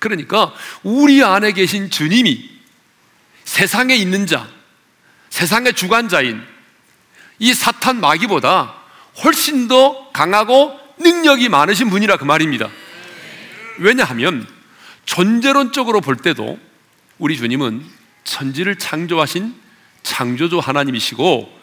그러니까 0.01 0.53
우리 0.83 1.23
안에 1.23 1.53
계신 1.53 1.89
주님이 1.89 2.51
세상에 3.45 3.95
있는 3.95 4.27
자, 4.27 4.49
세상의 5.31 5.75
주관자인 5.75 6.43
이 7.39 7.55
사탄 7.55 8.01
마귀보다 8.01 8.75
훨씬 9.25 9.69
더 9.69 10.11
강하고 10.13 10.79
능력이 10.99 11.49
많으신 11.49 11.89
분이라 11.89 12.19
그 12.19 12.25
말입니다. 12.25 12.69
왜냐하면 13.79 14.47
존재론적으로 15.07 16.01
볼 16.01 16.17
때도 16.17 16.59
우리 17.19 17.37
주님은 17.37 17.85
천지를 18.25 18.77
창조하신 18.77 19.55
창조주 20.03 20.59
하나님이시고 20.59 21.61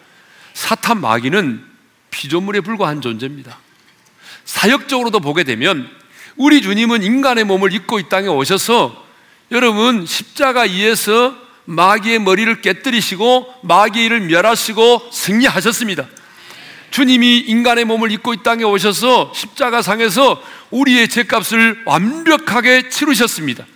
사탄 0.54 1.00
마귀는 1.00 1.64
피조물에 2.10 2.60
불과한 2.60 3.00
존재입니다. 3.00 3.58
사역적으로도 4.44 5.20
보게 5.20 5.44
되면 5.44 5.88
우리 6.36 6.62
주님은 6.62 7.02
인간의 7.02 7.44
몸을 7.44 7.72
입고 7.72 8.00
이 8.00 8.08
땅에 8.08 8.28
오셔서 8.28 9.06
여러분 9.50 10.06
십자가 10.06 10.62
위에서 10.62 11.47
마귀의 11.68 12.20
머리를 12.20 12.62
깨뜨리시고 12.62 13.46
일을 13.94 14.20
멸하시고 14.20 15.10
승리하셨습니다. 15.12 16.06
주님이 16.90 17.40
인간의 17.40 17.84
몸을 17.84 18.10
입고 18.10 18.32
이 18.32 18.42
땅에 18.42 18.64
오셔서 18.64 19.32
십자가 19.34 19.82
상에서 19.82 20.42
우리의 20.70 21.08
죄값을 21.08 21.82
완벽하게 21.84 22.88
치르셨습니다. 22.88 23.66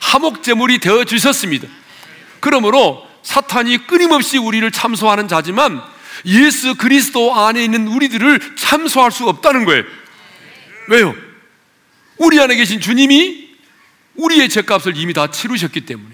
하목제물이 0.00 0.78
되어 0.78 1.04
주셨습니다. 1.04 1.68
그러므로 2.40 3.06
사탄이 3.22 3.86
끊임없이 3.86 4.38
우리를 4.38 4.68
참소하는 4.70 5.28
자지만 5.28 5.82
예수 6.24 6.74
그리스도 6.76 7.34
안에 7.34 7.62
있는 7.62 7.86
우리들을 7.86 8.56
참소할 8.56 9.12
수 9.12 9.28
없다는 9.28 9.66
거예요. 9.66 9.84
왜요? 10.88 11.14
우리 12.16 12.40
안에 12.40 12.56
계신 12.56 12.80
주님이 12.80 13.50
우리의 14.16 14.48
죄값을 14.48 14.96
이미 14.96 15.12
다 15.12 15.30
치르셨기 15.30 15.82
때문에. 15.82 16.11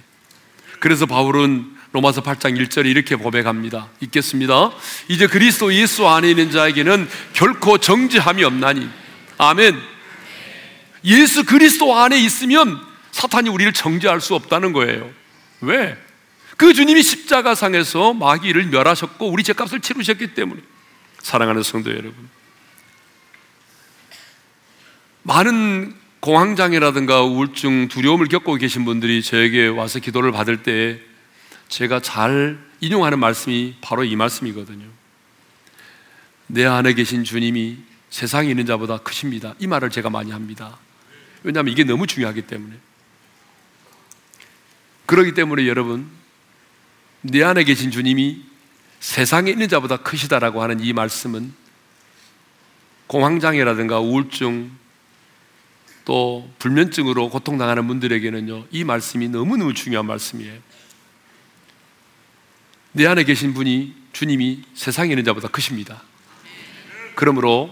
그래서 0.81 1.07
바울은 1.07 1.77
로마서 1.93 2.23
8장 2.23 2.59
1절에 2.59 2.87
이렇게 2.87 3.14
고백합니다. 3.14 3.88
읽겠습니다. 4.01 4.73
이제 5.09 5.27
그리스도 5.27 5.73
예수 5.73 6.07
안에 6.07 6.31
있는 6.31 6.51
자에게는 6.51 7.09
결코 7.33 7.79
정죄함이 7.79 8.45
없나니. 8.45 8.88
아멘. 9.38 9.81
예수 11.05 11.45
그리스도 11.45 11.97
안에 11.97 12.19
있으면 12.21 12.79
사탄이 13.12 13.49
우리를 13.49 13.73
정죄할 13.73 14.21
수 14.21 14.35
없다는 14.35 14.73
거예요. 14.73 15.11
왜? 15.61 15.97
그 16.57 16.75
주님이 16.75 17.03
십자가상에서 17.03 18.14
마귀를 18.14 18.67
멸하셨고 18.67 19.31
우리 19.31 19.43
죄값을 19.43 19.81
치르셨기 19.81 20.35
때문에. 20.35 20.61
사랑하는 21.23 21.62
성도 21.62 21.91
여러분. 21.91 22.29
많은 25.23 25.95
공황장애라든가 26.20 27.22
우울증, 27.22 27.88
두려움을 27.88 28.26
겪고 28.26 28.57
계신 28.57 28.85
분들이 28.85 29.22
저에게 29.22 29.68
와서 29.68 30.00
기도를 30.00 30.33
받을 30.33 30.62
때 30.62 31.00
제가 31.68 32.00
잘 32.00 32.59
인용하는 32.81 33.18
말씀이 33.18 33.76
바로 33.81 34.04
이 34.04 34.16
말씀이거든요. 34.16 34.87
내 36.48 36.64
안에 36.64 36.94
계신 36.94 37.24
주님이 37.24 37.78
세상에 38.11 38.48
있는 38.50 38.66
자보다 38.66 38.98
크십니다. 38.98 39.54
이 39.59 39.66
말을 39.66 39.90
제가 39.90 40.11
많이 40.11 40.33
합니다. 40.33 40.78
왜냐하면 41.42 41.72
이게 41.72 41.85
너무 41.85 42.07
중요하기 42.07 42.42
때문에. 42.42 42.74
그러기 45.07 45.35
때문에 45.35 45.66
여러분, 45.66 46.09
내 47.20 47.42
안에 47.42 47.64
계신 47.64 47.90
주님이 47.90 48.42
세상에 49.00 49.50
있는 49.50 49.68
자보다 49.68 49.98
크시다라고 49.98 50.62
하는 50.62 50.81
이 50.81 50.92
말씀은 50.92 51.52
공황장애라든가 53.07 54.00
우울증 54.00 54.70
또 56.09 56.51
불면증으로 56.59 57.29
고통당하는 57.29 57.87
분들에게는요, 57.87 58.68
이 58.71 58.83
말씀이 58.83 59.29
너무너무 59.29 59.75
중요한 59.75 60.07
말씀이에요. 60.07 60.59
내 62.92 63.07
안에 63.07 63.25
계신 63.25 63.53
분이 63.53 63.94
주님이 64.14 64.62
세상에 64.75 65.11
있는 65.11 65.23
자보다 65.23 65.49
크십니다. 65.49 66.03
그러므로 67.14 67.71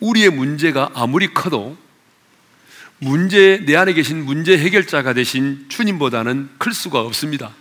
우리의 0.00 0.30
문제가 0.30 0.92
아무리 0.94 1.34
커도 1.34 1.76
문제, 3.00 3.62
내 3.66 3.76
안에 3.76 3.92
계신 3.92 4.24
문제 4.24 4.56
해결자가 4.56 5.12
되신 5.12 5.66
주님보다는 5.68 6.52
클 6.56 6.72
수가 6.72 7.00
없습니다. 7.00 7.52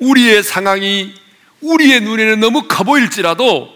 우리의 0.00 0.42
상황이 0.42 1.14
우리의 1.62 2.02
눈에는 2.02 2.40
너무 2.40 2.68
커 2.68 2.84
보일지라도 2.84 3.72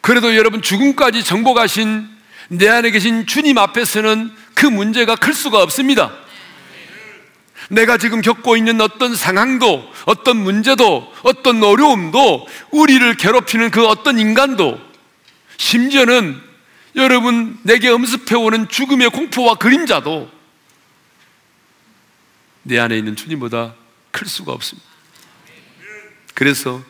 그래도 0.00 0.34
여러분 0.34 0.60
죽음까지 0.60 1.22
정복하신 1.22 2.15
내 2.48 2.68
안에 2.68 2.90
계신 2.90 3.26
주님 3.26 3.58
앞에서는 3.58 4.32
그 4.54 4.66
문제가 4.66 5.16
클 5.16 5.34
수가 5.34 5.62
없습니다. 5.62 6.12
내가 7.68 7.98
지금 7.98 8.20
겪고 8.20 8.56
있는 8.56 8.80
어떤 8.80 9.16
상황도, 9.16 9.90
어떤 10.04 10.36
문제도, 10.36 11.12
어떤 11.22 11.62
어려움도, 11.62 12.46
우리를 12.70 13.16
괴롭히는 13.16 13.70
그 13.70 13.86
어떤 13.86 14.18
인간도, 14.18 14.80
심지어는 15.56 16.40
여러분 16.94 17.58
내게 17.62 17.88
엄습해오는 17.88 18.68
죽음의 18.68 19.10
공포와 19.10 19.56
그림자도 19.56 20.30
내 22.62 22.78
안에 22.78 22.96
있는 22.96 23.16
주님보다 23.16 23.74
클 24.10 24.26
수가 24.26 24.52
없습니다. 24.52 24.88
그래서 26.34 26.82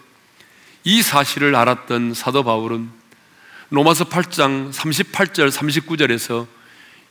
이 0.85 1.03
사실을 1.03 1.55
알았던 1.55 2.15
사도 2.15 2.45
바울은 2.45 2.91
로마서 3.71 4.05
8장 4.05 4.73
38절 4.73 5.51
39절에서 5.51 6.47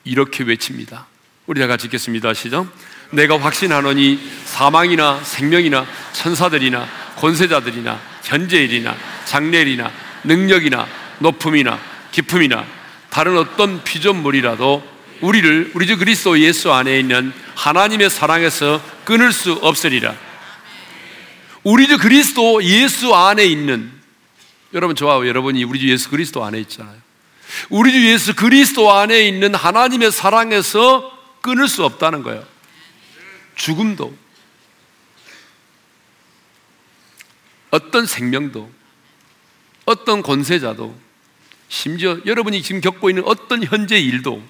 이렇게 0.05 0.43
외칩니다. 0.43 1.05
우리 1.47 1.59
다 1.59 1.67
같이 1.67 1.87
읽겠습니다. 1.87 2.33
시작. 2.33 2.67
내가 3.11 3.37
확신하노니 3.39 4.19
사망이나 4.45 5.21
생명이나 5.23 5.85
천사들이나 6.13 6.87
권세자들이나 7.17 7.99
현재일이나 8.23 8.95
장래일이나 9.25 9.91
능력이나 10.23 10.87
높음이나 11.19 11.77
기품이나 12.11 12.65
다른 13.09 13.37
어떤 13.37 13.83
피조물이라도 13.83 14.95
우리를 15.21 15.71
우리 15.73 15.87
주 15.87 15.97
그리스도 15.97 16.39
예수 16.39 16.71
안에 16.71 16.99
있는 16.99 17.33
하나님의 17.55 18.09
사랑에서 18.09 18.81
끊을 19.03 19.33
수 19.33 19.53
없으리라. 19.53 20.15
우리 21.63 21.87
주 21.87 21.97
그리스도 21.97 22.63
예수 22.63 23.13
안에 23.13 23.45
있는 23.45 23.91
여러분 24.75 24.93
저와 24.93 25.25
여러분이 25.25 25.63
우리 25.63 25.79
주 25.79 25.89
예수 25.89 26.09
그리스도 26.09 26.43
안에 26.43 26.59
있잖아요. 26.59 26.97
우리 27.69 27.93
주 27.93 28.05
예수 28.11 28.35
그리스도 28.35 28.91
안에 28.91 29.25
있는 29.25 29.55
하나님의 29.55 30.11
사랑에서 30.11 31.11
끊을 31.41 31.69
수 31.69 31.85
없다는 31.85 32.23
거예요. 32.23 32.45
죽음도 33.55 34.13
어떤 37.71 38.05
생명도 38.05 38.69
어떤 39.85 40.21
권세자도 40.21 40.99
심지어 41.69 42.19
여러분이 42.25 42.61
지금 42.61 42.81
겪고 42.81 43.09
있는 43.09 43.23
어떤 43.25 43.63
현재 43.63 43.97
일도 43.97 44.43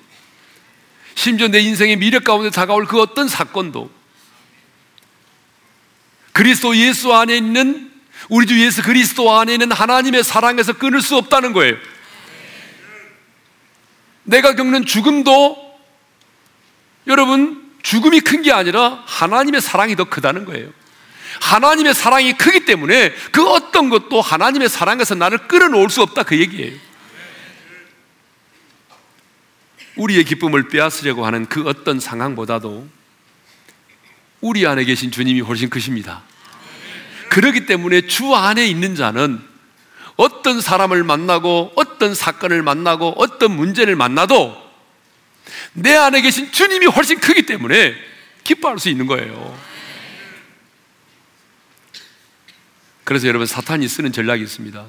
심지어 1.13 1.47
내 1.47 1.59
인생의 1.59 1.97
미래 1.97 2.17
가운데 2.17 2.49
다가올 2.49 2.85
그 2.85 2.99
어떤 2.99 3.27
사건도 3.27 3.91
그리스도 6.31 6.75
예수 6.75 7.13
안에 7.13 7.37
있는 7.37 7.94
우리 8.29 8.47
주 8.47 8.59
예수 8.59 8.81
그리스도 8.81 9.31
안에 9.37 9.53
있는 9.53 9.71
하나님의 9.71 10.23
사랑에서 10.23 10.73
끊을 10.73 11.01
수 11.01 11.15
없다는 11.17 11.53
거예요. 11.53 11.75
내가 14.23 14.55
겪는 14.55 14.85
죽음도 14.85 15.57
여러분 17.07 17.71
죽음이 17.83 18.19
큰 18.21 18.41
게 18.41 18.51
아니라 18.51 19.03
하나님의 19.05 19.61
사랑이 19.61 19.95
더 19.95 20.05
크다는 20.05 20.45
거예요. 20.45 20.69
하나님의 21.41 21.93
사랑이 21.93 22.33
크기 22.33 22.65
때문에 22.65 23.13
그 23.31 23.47
어떤 23.47 23.89
것도 23.89 24.21
하나님의 24.21 24.69
사랑에서 24.69 25.15
나를 25.15 25.47
끌어놓을 25.47 25.89
수 25.89 26.01
없다 26.01 26.23
그 26.23 26.39
얘기예요. 26.39 26.77
우리의 29.97 30.23
기쁨을 30.23 30.69
빼앗으려고 30.69 31.25
하는 31.25 31.45
그 31.45 31.63
어떤 31.67 31.99
상황보다도 31.99 32.87
우리 34.41 34.65
안에 34.65 34.83
계신 34.83 35.11
주님이 35.11 35.41
훨씬 35.41 35.69
크십니다. 35.69 36.23
그렇기 37.35 37.65
때문에 37.65 38.07
주 38.07 38.33
안에 38.33 38.65
있는 38.65 38.95
자는 38.95 39.45
어떤 40.15 40.61
사람을 40.61 41.03
만나고 41.03 41.73
어떤 41.75 42.15
사건을 42.15 42.63
만나고 42.63 43.15
어떤 43.17 43.53
문제를 43.53 43.97
만나도 43.97 44.55
내 45.73 45.93
안에 45.93 46.21
계신 46.21 46.49
주님이 46.53 46.85
훨씬 46.85 47.19
크기 47.19 47.45
때문에 47.45 47.93
기뻐할 48.45 48.79
수 48.79 48.87
있는 48.87 49.05
거예요. 49.05 49.59
그래서 53.03 53.27
여러분 53.27 53.45
사탄이 53.45 53.85
쓰는 53.89 54.13
전략이 54.13 54.41
있습니다. 54.41 54.85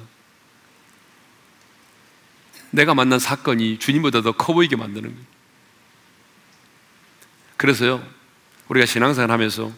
내가 2.71 2.93
만난 2.93 3.19
사건이 3.19 3.77
주님보다 3.79 4.21
더 4.21 4.31
커 4.31 4.53
보이게 4.53 4.77
만드는 4.77 5.09
거예요. 5.09 5.25
그래서요, 7.57 8.07
우리가 8.69 8.85
신앙생활 8.85 9.31
하면서 9.31 9.69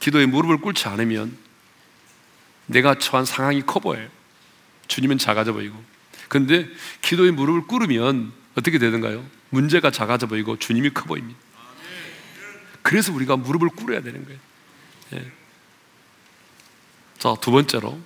기도에 0.00 0.26
무릎을 0.26 0.58
꿇지 0.58 0.86
않으면 0.86 1.48
내가 2.70 2.98
처한 2.98 3.24
상황이 3.24 3.62
커 3.66 3.80
보여요. 3.80 4.08
주님은 4.88 5.18
작아져 5.18 5.52
보이고. 5.52 5.82
근데 6.28 6.68
기도에 7.02 7.30
무릎을 7.32 7.66
꿇으면 7.66 8.32
어떻게 8.54 8.78
되던가요? 8.78 9.24
문제가 9.50 9.90
작아져 9.90 10.26
보이고 10.26 10.58
주님이 10.58 10.90
커 10.90 11.04
보입니다. 11.04 11.38
그래서 12.82 13.12
우리가 13.12 13.36
무릎을 13.36 13.68
꿇어야 13.70 14.00
되는 14.00 14.24
거예요. 14.24 14.38
예. 15.14 15.32
자, 17.18 17.34
두 17.40 17.50
번째로. 17.50 18.00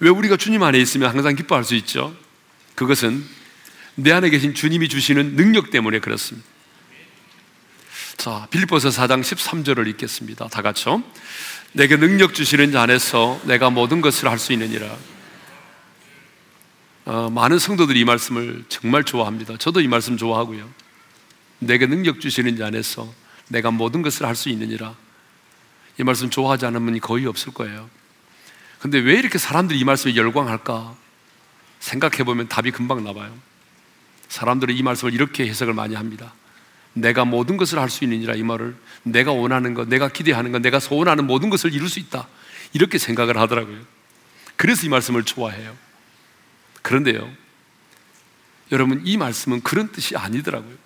왜 0.00 0.10
우리가 0.10 0.36
주님 0.36 0.62
안에 0.62 0.78
있으면 0.78 1.10
항상 1.10 1.36
기뻐할 1.36 1.64
수 1.64 1.74
있죠? 1.76 2.16
그것은 2.74 3.24
내 3.94 4.12
안에 4.12 4.30
계신 4.30 4.54
주님이 4.54 4.88
주시는 4.88 5.36
능력 5.36 5.70
때문에 5.70 5.98
그렇습니다. 5.98 6.46
자, 8.16 8.48
빌립보서 8.50 8.88
4장 8.88 9.22
13절을 9.22 9.86
읽겠습니다. 9.88 10.48
다 10.48 10.62
같이요. 10.62 11.02
내게 11.72 11.96
능력 11.96 12.34
주시는 12.34 12.72
자 12.72 12.82
안에서 12.82 13.40
내가 13.44 13.70
모든 13.70 14.00
것을 14.00 14.28
할 14.28 14.38
수 14.38 14.52
있느니라. 14.52 14.96
어, 17.04 17.30
많은 17.30 17.58
성도들이 17.58 18.00
이 18.00 18.04
말씀을 18.04 18.64
정말 18.68 19.04
좋아합니다. 19.04 19.56
저도 19.58 19.80
이 19.80 19.88
말씀 19.88 20.16
좋아하고요. 20.16 20.68
내게 21.58 21.86
능력 21.86 22.20
주시는 22.20 22.56
자 22.56 22.66
안에서 22.66 23.12
내가 23.48 23.70
모든 23.70 24.02
것을 24.02 24.26
할 24.26 24.34
수 24.34 24.48
있느니라. 24.50 24.94
이 25.98 26.04
말씀 26.04 26.30
좋아하지 26.30 26.66
않은 26.66 26.84
분이 26.84 27.00
거의 27.00 27.26
없을 27.26 27.52
거예요. 27.52 27.88
근데 28.78 28.98
왜 28.98 29.14
이렇게 29.14 29.38
사람들이 29.38 29.78
이 29.78 29.84
말씀에 29.84 30.14
열광할까? 30.14 30.94
생각해 31.80 32.24
보면 32.24 32.48
답이 32.48 32.70
금방 32.70 33.02
나와요. 33.02 33.36
사람들은 34.28 34.76
이 34.76 34.82
말씀을 34.82 35.14
이렇게 35.14 35.48
해석을 35.48 35.74
많이 35.74 35.94
합니다. 35.94 36.32
내가 36.94 37.24
모든 37.24 37.56
것을 37.56 37.78
할 37.78 37.90
수 37.90 38.04
있느니라 38.04 38.34
이 38.34 38.42
말을 38.42 38.76
내가 39.02 39.32
원하는 39.32 39.74
것, 39.74 39.88
내가 39.88 40.08
기대하는 40.08 40.52
것, 40.52 40.60
내가 40.60 40.80
소원하는 40.80 41.26
모든 41.26 41.50
것을 41.50 41.72
이룰 41.72 41.88
수 41.88 41.98
있다. 41.98 42.28
이렇게 42.72 42.98
생각을 42.98 43.36
하더라고요. 43.38 43.78
그래서 44.56 44.86
이 44.86 44.88
말씀을 44.88 45.24
좋아해요. 45.24 45.76
그런데요. 46.82 47.30
여러분, 48.72 49.02
이 49.04 49.16
말씀은 49.16 49.62
그런 49.62 49.90
뜻이 49.92 50.16
아니더라고요. 50.16 50.76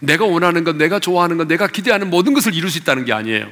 내가 0.00 0.24
원하는 0.24 0.64
것, 0.64 0.76
내가 0.76 0.98
좋아하는 0.98 1.36
것, 1.36 1.46
내가 1.46 1.66
기대하는 1.66 2.10
모든 2.10 2.34
것을 2.34 2.54
이룰 2.54 2.70
수 2.70 2.78
있다는 2.78 3.04
게 3.04 3.12
아니에요. 3.12 3.50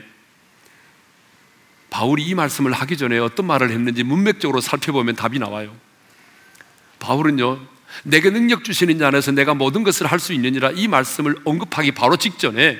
바울이 1.91 2.23
이 2.25 2.35
말씀을 2.35 2.73
하기 2.73 2.97
전에 2.97 3.19
어떤 3.19 3.47
말을 3.47 3.71
했는지 3.71 4.03
문맥적으로 4.03 4.61
살펴보면 4.61 5.15
답이 5.17 5.39
나와요. 5.39 5.75
바울은요, 6.99 7.61
내게 8.05 8.30
능력 8.30 8.64
주시는 8.64 8.99
자 8.99 9.09
안에서 9.09 9.32
내가 9.32 9.55
모든 9.55 9.82
것을 9.82 10.07
할 10.07 10.18
수 10.18 10.32
있느니라 10.32 10.70
이 10.74 10.89
말씀을 10.89 11.36
언급하기 11.45 11.93
바로 11.93 12.16
직전에 12.16 12.78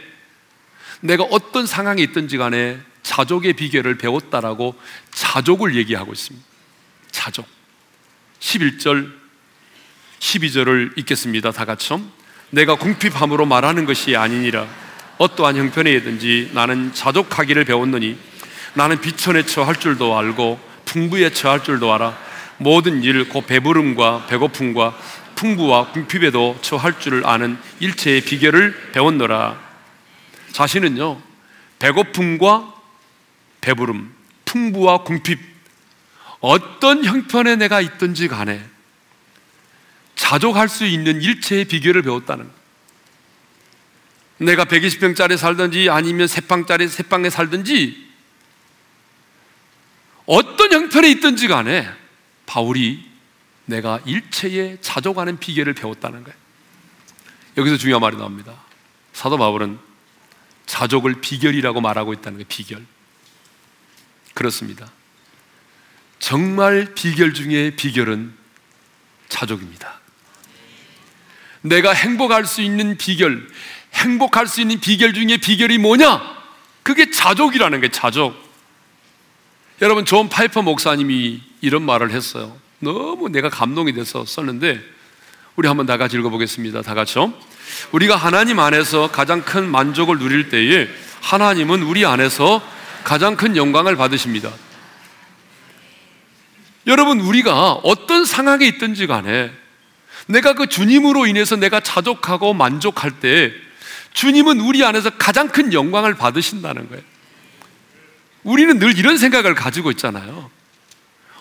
내가 1.00 1.24
어떤 1.24 1.66
상황에 1.66 2.02
있든지 2.02 2.36
간에 2.36 2.78
자족의 3.02 3.54
비결을 3.54 3.96
배웠다라고 3.98 4.74
자족을 5.12 5.76
얘기하고 5.76 6.12
있습니다. 6.12 6.46
자족. 7.11 7.46
11절, 8.40 9.12
12절을 10.20 10.98
읽겠습니다. 10.98 11.52
다 11.52 11.64
같이. 11.64 11.94
내가 12.50 12.74
궁핍함으로 12.76 13.46
말하는 13.46 13.86
것이 13.86 14.16
아니니라. 14.16 14.66
어떠한 15.18 15.56
형편에든지 15.56 16.50
나는 16.52 16.92
자족하기를 16.94 17.64
배웠느니 17.64 18.16
나는 18.74 19.00
비천에 19.00 19.44
처할 19.44 19.76
줄도 19.76 20.16
알고 20.16 20.61
풍부에 20.84 21.30
처할 21.30 21.62
줄도 21.64 21.92
알아. 21.92 22.16
모든 22.59 23.02
일, 23.02 23.28
곧 23.28 23.46
배부름과 23.46 24.26
배고픔과 24.26 24.96
풍부와 25.34 25.92
궁핍에도 25.92 26.59
처할 26.61 26.98
줄을 26.98 27.26
아는 27.26 27.56
일체의 27.80 28.22
비결을 28.22 28.90
배웠노라. 28.92 29.59
자신은요, 30.52 31.20
배고픔과 31.78 32.74
배부름, 33.61 34.12
풍부와 34.44 35.04
궁핍, 35.04 35.38
어떤 36.40 37.04
형편에 37.04 37.56
내가 37.56 37.80
있든지 37.80 38.28
간에 38.28 38.64
자족할 40.16 40.68
수 40.68 40.84
있는 40.84 41.22
일체의 41.22 41.64
비결을 41.66 42.02
배웠다는 42.02 42.50
내가 44.38 44.64
120평짜리 44.64 45.36
살든지 45.36 45.90
아니면 45.90 46.26
세방짜리 46.28 46.88
세방에 46.88 47.30
살든지 47.30 48.09
어떤 50.26 50.72
형편에 50.72 51.11
있든지 51.11 51.48
간에 51.48 51.88
바울이 52.49 53.07
내가 53.66 54.01
일체에 54.07 54.78
자족하는 54.80 55.38
비결을 55.38 55.74
배웠다는 55.74 56.24
거예요. 56.24 56.36
여기서 57.59 57.76
중요한 57.76 58.01
말이 58.01 58.16
나옵니다. 58.16 58.55
사도 59.12 59.36
바울은 59.36 59.78
자족을 60.64 61.20
비결이라고 61.20 61.82
말하고 61.82 62.14
있다는 62.14 62.38
거예요. 62.38 62.46
비결. 62.49 62.86
그렇습니다. 64.32 64.90
정말 66.18 66.94
비결 66.94 67.34
중에 67.34 67.76
비결은 67.76 68.32
자족입니다. 69.28 70.01
내가 71.61 71.92
행복할 71.92 72.46
수 72.46 72.62
있는 72.62 72.96
비결, 72.96 73.46
행복할 73.92 74.46
수 74.46 74.62
있는 74.62 74.80
비결 74.80 75.12
중에 75.12 75.36
비결이 75.36 75.76
뭐냐? 75.76 76.38
그게 76.82 77.11
자족이라는 77.11 77.82
게 77.82 77.90
자족. 77.90 78.47
여러분 79.81 80.05
존 80.05 80.29
파이퍼 80.29 80.62
목사님이 80.62 81.41
이런 81.61 81.83
말을 81.83 82.11
했어요. 82.11 82.57
너무 82.81 83.29
내가 83.29 83.49
감동이 83.49 83.93
돼서 83.93 84.24
썼는데 84.24 84.81
우리 85.55 85.68
한번 85.68 85.87
다 85.87 85.97
같이 85.97 86.16
읽어보겠습니다. 86.16 86.83
다 86.83 86.95
같이요. 86.95 87.33
우리가 87.93 88.16
하나님 88.16 88.59
안에서 88.59 89.11
가장 89.11 89.43
큰 89.43 89.68
만족을 89.68 90.18
누릴 90.18 90.49
때에 90.49 90.89
하나님은 91.20 91.83
우리 91.83 92.05
안에서 92.05 92.62
가장 93.05 93.37
큰 93.37 93.57
영광을 93.57 93.97
받으십니다. 93.97 94.53
여러분, 96.87 97.20
우리가 97.20 97.72
어떤 97.83 98.24
상황에 98.24 98.66
있든지 98.66 99.07
간에 99.07 99.53
내가 100.26 100.55
그 100.55 100.68
주님으로 100.68 101.26
인해서 101.26 101.57
내가 101.57 101.81
자족하고 101.81 102.55
만족할 102.55 103.20
때 103.20 103.53
주님은 104.12 104.61
우리 104.61 104.85
안에서 104.85 105.11
가장 105.11 105.49
큰 105.49 105.72
영광을 105.72 106.14
받으신다는 106.14 106.89
거예요. 106.89 107.03
우리는 108.49 108.78
늘 108.78 108.99
이런 108.99 109.18
생각을 109.18 109.55
가지고 109.55 109.90
있잖아요. 109.90 110.51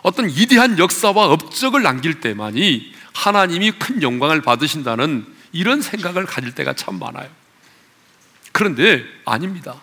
어떤 0.02 0.28
위대한 0.28 0.78
역사와 0.78 1.28
업적을 1.28 1.82
남길 1.82 2.20
때만이 2.20 2.94
하나님이 3.14 3.72
큰 3.72 4.02
영광을 4.02 4.42
받으신다는 4.42 5.26
이런 5.54 5.82
생각을 5.82 6.26
가질 6.26 6.54
때가 6.54 6.74
참 6.74 7.00
많아요. 7.00 7.30
그런데 8.52 9.06
아닙니다. 9.24 9.76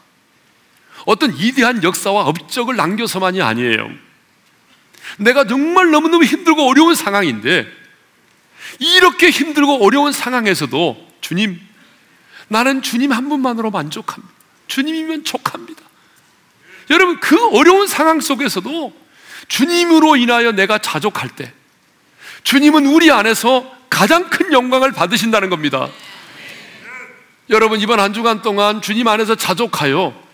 어떤 1.07 1.33
위대한 1.33 1.83
역사와 1.83 2.25
업적을 2.25 2.77
남겨서만이 2.77 3.41
아니에요. 3.41 3.91
내가 5.19 5.47
정말 5.47 5.91
너무너무 5.91 6.25
힘들고 6.25 6.69
어려운 6.69 6.95
상황인데 6.95 7.67
이렇게 8.81 9.31
힘들고 9.31 9.83
어려운 9.83 10.13
상황에서도 10.13 11.09
주님, 11.23 11.59
나는 12.49 12.83
주님 12.83 13.13
한 13.13 13.31
분만으로 13.31 13.71
만족합니다. 13.71 14.35
주님이면 14.67 15.25
족합니다. 15.25 15.84
여러분, 16.91 17.19
그 17.21 17.49
어려운 17.57 17.87
상황 17.87 18.21
속에서도 18.21 18.93
주님으로 19.49 20.17
인하여 20.17 20.53
내가 20.53 20.79
자족할 20.79 21.31
때, 21.31 21.53
주님은 22.43 22.87
우리 22.87 23.11
안에서 23.11 23.71
가장 23.89 24.29
큰 24.29 24.53
영광을 24.53 24.93
받으신다는 24.93 25.51
겁니다. 25.51 25.89
여러분, 27.51 27.81
이번 27.81 28.01
한 28.01 28.13
주간 28.13 28.43
동안 28.43 28.83
주님 28.83 29.07
안에서 29.09 29.35
자족하여 29.35 30.25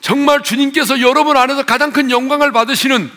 정말 0.00 0.42
주님께서 0.42 1.00
여러분 1.00 1.36
안에서 1.36 1.64
가장 1.64 1.92
큰 1.92 2.10
영광을 2.10 2.52
받으시는 2.52 3.10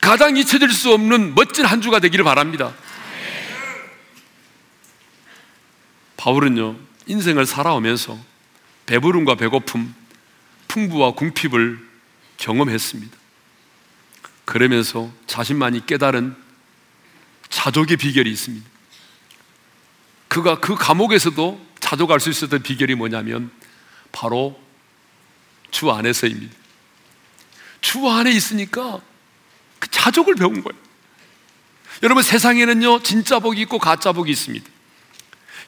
가장 0.00 0.36
잊혀질 0.36 0.70
수 0.70 0.92
없는 0.92 1.34
멋진 1.34 1.64
한 1.64 1.80
주가 1.80 1.98
되기를 1.98 2.24
바랍니다. 2.24 2.72
바울은요, 6.16 6.76
인생을 7.06 7.46
살아오면서 7.46 8.18
배부름과 8.86 9.36
배고픔, 9.36 9.94
풍부와 10.72 11.12
궁핍을 11.12 11.78
경험했습니다. 12.38 13.14
그러면서 14.46 15.12
자신만이 15.26 15.86
깨달은 15.86 16.34
자족의 17.50 17.98
비결이 17.98 18.30
있습니다. 18.30 18.66
그가 20.28 20.60
그 20.60 20.74
감옥에서도 20.74 21.60
자족할 21.78 22.20
수 22.20 22.30
있었던 22.30 22.62
비결이 22.62 22.94
뭐냐면 22.94 23.50
바로 24.12 24.58
주 25.70 25.90
안에서입니다. 25.90 26.54
주 27.82 28.08
안에 28.08 28.30
있으니까 28.30 29.00
그 29.78 29.90
자족을 29.90 30.36
배운 30.36 30.62
거예요. 30.62 30.80
여러분 32.02 32.22
세상에는요 32.22 33.02
진짜 33.02 33.40
복이 33.40 33.60
있고 33.62 33.78
가짜 33.78 34.12
복이 34.12 34.30
있습니다. 34.30 34.70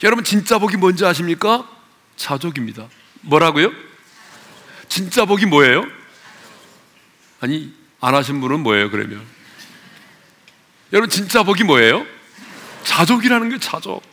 여러분 0.03 0.25
진짜 0.25 0.59
복이 0.59 0.79
뭔지 0.79 1.05
아십니까? 1.05 1.69
자족입니다. 2.17 2.89
뭐라고요? 3.21 3.94
진짜 4.95 5.25
복이 5.25 5.47
뭐예요? 5.47 5.85
아니, 7.41 7.75
안 8.01 8.15
하신 8.15 8.41
분은 8.41 8.61
뭐예요, 8.61 8.93
그러면? 8.93 9.21
여러분, 10.93 11.11
진짜 11.11 11.43
복이 11.43 11.65
뭐예요? 11.65 12.07
자족이라는 12.85 13.49
게 13.49 13.59
자족. 13.59 14.05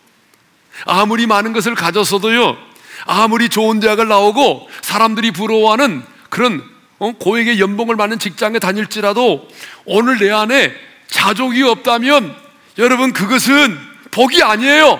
아무리 0.87 1.27
많은 1.27 1.53
것을 1.53 1.75
가졌어도요, 1.75 2.57
아무리 3.05 3.47
좋은 3.47 3.79
대학을 3.79 4.07
나오고 4.07 4.71
사람들이 4.81 5.29
부러워하는 5.29 6.03
그런 6.31 6.67
어? 6.97 7.11
고액의 7.11 7.59
연봉을 7.59 7.95
받는 7.95 8.17
직장에 8.17 8.57
다닐지라도 8.57 9.47
오늘 9.85 10.17
내 10.17 10.31
안에 10.31 10.73
자족이 11.09 11.61
없다면 11.61 12.35
여러분 12.79 13.13
그것은 13.13 13.77
복이 14.09 14.41
아니에요. 14.41 14.99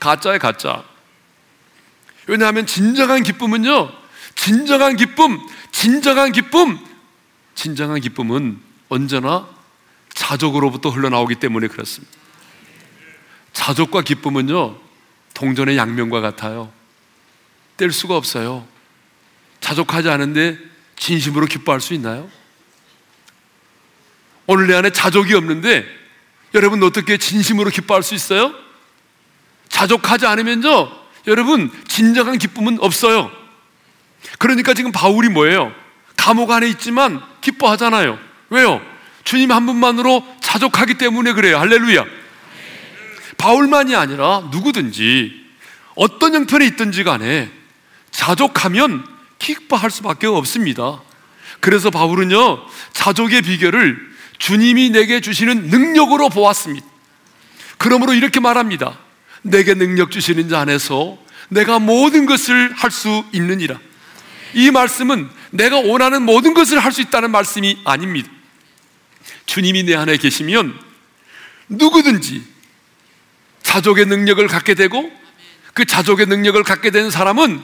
가짜예 0.00 0.38
가짜. 0.38 0.84
왜냐하면 2.26 2.64
진정한 2.64 3.22
기쁨은요, 3.22 3.98
진정한 4.38 4.96
기쁨, 4.96 5.40
진정한 5.72 6.30
기쁨, 6.30 6.78
진정한 7.56 8.00
기쁨은 8.00 8.60
언제나 8.88 9.48
자족으로부터 10.14 10.90
흘러나오기 10.90 11.34
때문에 11.34 11.66
그렇습니다. 11.66 12.16
자족과 13.52 14.02
기쁨은요, 14.02 14.78
동전의 15.34 15.76
양면과 15.76 16.20
같아요. 16.20 16.72
뗄 17.76 17.90
수가 17.90 18.16
없어요. 18.16 18.66
자족하지 19.60 20.08
않은데 20.08 20.56
진심으로 20.96 21.46
기뻐할 21.46 21.80
수 21.80 21.92
있나요? 21.94 22.30
오늘 24.46 24.68
내 24.68 24.74
안에 24.74 24.90
자족이 24.90 25.34
없는데 25.34 25.84
여러분 26.54 26.82
어떻게 26.84 27.18
진심으로 27.18 27.70
기뻐할 27.70 28.04
수 28.04 28.14
있어요? 28.14 28.54
자족하지 29.68 30.26
않으면요, 30.26 30.90
여러분 31.26 31.72
진정한 31.88 32.38
기쁨은 32.38 32.78
없어요. 32.80 33.47
그러니까 34.38 34.74
지금 34.74 34.92
바울이 34.92 35.28
뭐예요? 35.28 35.72
감옥 36.16 36.50
안에 36.50 36.68
있지만 36.68 37.20
기뻐하잖아요. 37.40 38.18
왜요? 38.50 38.80
주님 39.24 39.52
한 39.52 39.66
분만으로 39.66 40.24
자족하기 40.40 40.94
때문에 40.94 41.32
그래요. 41.32 41.58
할렐루야. 41.58 42.04
바울만이 43.36 43.94
아니라 43.94 44.48
누구든지 44.50 45.32
어떤 45.94 46.34
형편에 46.34 46.64
있든지 46.66 47.04
간에 47.04 47.50
자족하면 48.10 49.04
기뻐할 49.38 49.90
수밖에 49.90 50.26
없습니다. 50.26 51.00
그래서 51.60 51.90
바울은요, 51.90 52.64
자족의 52.92 53.42
비결을 53.42 53.98
주님이 54.38 54.90
내게 54.90 55.20
주시는 55.20 55.68
능력으로 55.68 56.28
보았습니다. 56.28 56.86
그러므로 57.78 58.14
이렇게 58.14 58.40
말합니다. 58.40 58.98
내게 59.42 59.74
능력 59.74 60.10
주시는 60.10 60.48
자 60.48 60.60
안에서 60.60 61.18
내가 61.48 61.78
모든 61.78 62.26
것을 62.26 62.72
할 62.74 62.90
수 62.90 63.24
있느니라. 63.32 63.78
이 64.54 64.70
말씀은 64.70 65.28
내가 65.50 65.78
원하는 65.78 66.22
모든 66.22 66.54
것을 66.54 66.78
할 66.78 66.92
수 66.92 67.00
있다는 67.00 67.30
말씀이 67.30 67.78
아닙니다. 67.84 68.30
주님이 69.46 69.84
내 69.84 69.94
안에 69.94 70.16
계시면 70.16 70.78
누구든지 71.68 72.42
자족의 73.62 74.06
능력을 74.06 74.46
갖게 74.48 74.74
되고 74.74 75.10
그 75.74 75.84
자족의 75.84 76.26
능력을 76.26 76.62
갖게 76.64 76.90
된 76.90 77.10
사람은 77.10 77.62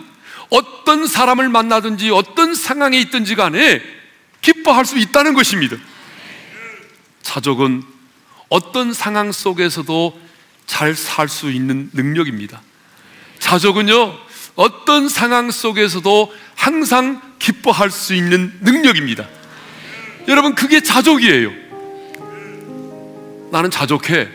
어떤 0.50 1.06
사람을 1.06 1.48
만나든지 1.48 2.10
어떤 2.10 2.54
상황에 2.54 2.98
있든지 3.00 3.34
간에 3.34 3.82
기뻐할 4.40 4.84
수 4.84 4.98
있다는 4.98 5.34
것입니다. 5.34 5.76
자족은 7.22 7.82
어떤 8.50 8.92
상황 8.92 9.32
속에서도 9.32 10.20
잘 10.66 10.94
살 10.94 11.28
수 11.28 11.50
있는 11.50 11.90
능력입니다. 11.92 12.62
자족은요, 13.38 14.18
어떤 14.56 15.08
상황 15.08 15.50
속에서도 15.50 16.32
항상 16.54 17.20
기뻐할 17.38 17.90
수 17.90 18.14
있는 18.14 18.52
능력입니다. 18.60 19.26
여러분, 20.28 20.54
그게 20.54 20.80
자족이에요. 20.80 21.50
나는 23.50 23.70
자족해. 23.70 24.28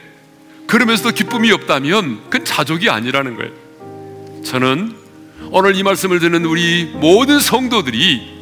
그러면서도 0.67 1.11
기쁨이 1.11 1.51
없다면 1.51 2.29
그건 2.29 2.45
자족이 2.45 2.89
아니라는 2.89 3.35
거예요. 3.35 4.43
저는 4.43 4.95
오늘 5.51 5.75
이 5.75 5.83
말씀을 5.83 6.19
듣는 6.19 6.45
우리 6.45 6.85
모든 6.85 7.39
성도들이 7.39 8.39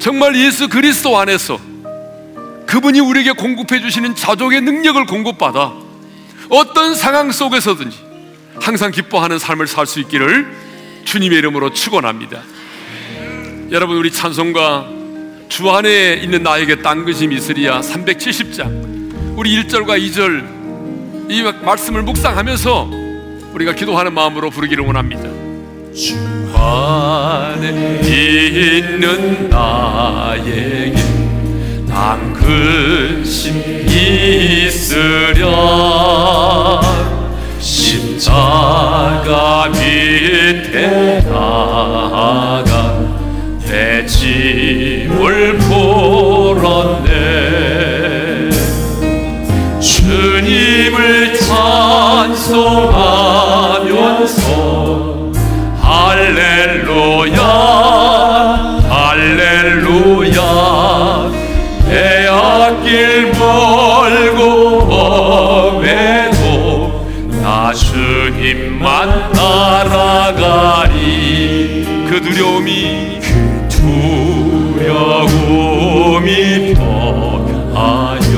정말 0.00 0.36
예수 0.36 0.68
그리스도 0.68 1.16
안에서 1.18 1.60
그분이 2.66 3.00
우리에게 3.00 3.32
공급해 3.32 3.80
주시는 3.80 4.16
자족의 4.16 4.60
능력을 4.62 5.06
공급받아 5.06 5.72
어떤 6.48 6.94
상황 6.94 7.30
속에서든지 7.30 7.96
항상 8.60 8.90
기뻐하는 8.90 9.38
삶을 9.38 9.66
살 9.68 9.86
수 9.86 10.00
있기를 10.00 10.65
주님의 11.06 11.38
이름으로 11.38 11.72
축원합니다. 11.72 12.42
여러분 13.70 13.96
우리 13.96 14.10
찬송가 14.10 14.88
주 15.48 15.70
안에 15.70 16.14
있는 16.14 16.42
나에게 16.42 16.82
딴 16.82 17.06
것이 17.06 17.28
미스리야 17.28 17.80
370장 17.80 19.36
우리 19.36 19.62
1절과 19.62 19.98
2절 20.04 21.30
이 21.30 21.42
말씀을 21.64 22.02
묵상하면서 22.02 22.90
우리가 23.52 23.72
기도하는 23.74 24.12
마음으로 24.12 24.50
부르기를 24.50 24.84
원합니다. 24.84 25.22
주 25.94 26.16
안에 26.54 28.00
있는 28.02 29.48
나에게 29.48 30.92
딴 31.88 32.32
근심 32.34 33.54
있으랴 34.66 35.46
십자가 37.66 39.68
밑에 39.70 41.20
나가 41.28 42.96
내 43.66 44.06
짐을 44.06 45.58
풀 45.58 45.85
그 72.16 72.22
두려움이 72.22 73.20
그 73.20 73.68
두려움이 74.78 76.72
떠나요 76.72 78.34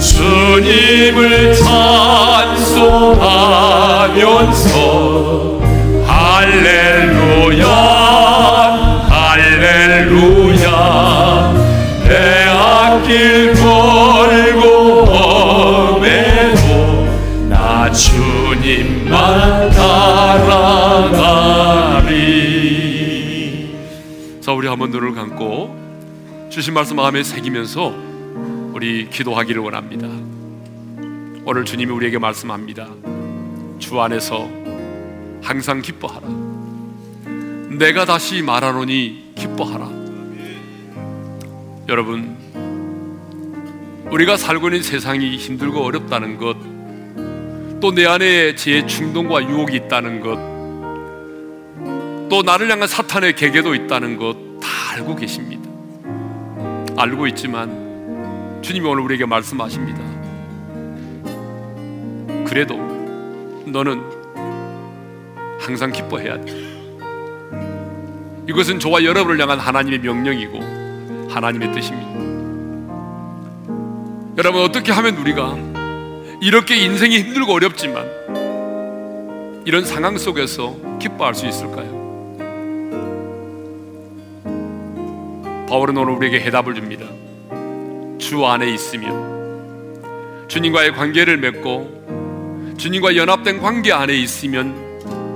주님을 0.00 1.54
찬송하면서 1.54 3.30
할렐루야 6.06 7.66
할렐루야. 9.70 10.70
내 12.08 12.44
앞길 12.48 13.54
걸고 13.54 15.04
범해도 15.04 16.68
나 17.48 17.90
주님만 17.92 19.70
따라가리. 19.70 20.60
자 24.40 24.52
우리 24.52 24.66
한번 24.66 24.90
눈을 24.90 25.14
감고 25.14 25.78
주신 26.50 26.74
말씀 26.74 26.96
마음에 26.96 27.22
새기면서 27.22 27.94
우리 28.72 29.08
기도하기를 29.08 29.62
원합니다. 29.62 30.08
오늘 31.44 31.64
주님이 31.64 31.92
우리에게 31.92 32.18
말씀합니다. 32.18 32.88
주 33.78 34.00
안에서 34.00 34.59
항상 35.42 35.80
기뻐하라 35.82 36.28
내가 37.78 38.04
다시 38.04 38.42
말하노니 38.42 39.32
기뻐하라 39.36 39.90
여러분 41.88 42.36
우리가 44.10 44.36
살고 44.36 44.68
있는 44.68 44.82
세상이 44.82 45.36
힘들고 45.36 45.84
어렵다는 45.84 46.36
것, 46.36 46.56
또 47.80 47.92
내 47.92 48.06
안에 48.06 48.56
제 48.56 48.84
충동과 48.84 49.44
유혹이 49.44 49.76
있다는 49.76 50.20
것, 50.20 50.36
또 52.28 52.42
나를 52.42 52.68
향한 52.70 52.88
사탄의 52.88 53.36
계계도 53.36 53.74
있다는 53.76 54.16
것 54.18 54.50
다 54.60 54.68
알고 54.94 55.14
계십니다. 55.16 55.68
알고 56.96 57.26
있지만 57.28 58.60
주님이 58.62 58.86
오늘 58.88 59.02
우리에게 59.04 59.24
말씀하십니다. 59.26 60.00
그래도 62.46 62.74
너는 63.66 64.02
항상 65.60 65.92
기뻐해야 65.92 66.40
돼. 66.40 66.52
이것은 68.48 68.80
저와 68.80 69.04
여러분을 69.04 69.40
향한 69.40 69.60
하나님의 69.60 70.00
명령이고 70.00 70.58
하나님의 71.30 71.72
뜻입니다. 71.72 72.10
여러분 74.38 74.62
어떻게 74.62 74.90
하면 74.90 75.16
우리가 75.18 75.56
이렇게 76.40 76.76
인생이 76.76 77.18
힘들고 77.18 77.52
어렵지만 77.52 78.08
이런 79.66 79.84
상황 79.84 80.18
속에서 80.18 80.74
기뻐할 80.98 81.34
수 81.34 81.46
있을까요? 81.46 82.00
바울은 85.68 85.96
오늘 85.96 86.14
우리에게 86.14 86.40
해답을 86.40 86.74
줍니다. 86.74 87.06
주 88.18 88.44
안에 88.44 88.72
있으면 88.72 90.48
주님과의 90.48 90.92
관계를 90.92 91.36
맺고 91.36 92.74
주님과 92.78 93.14
연합된 93.14 93.60
관계 93.60 93.92
안에 93.92 94.16
있으면 94.16 94.89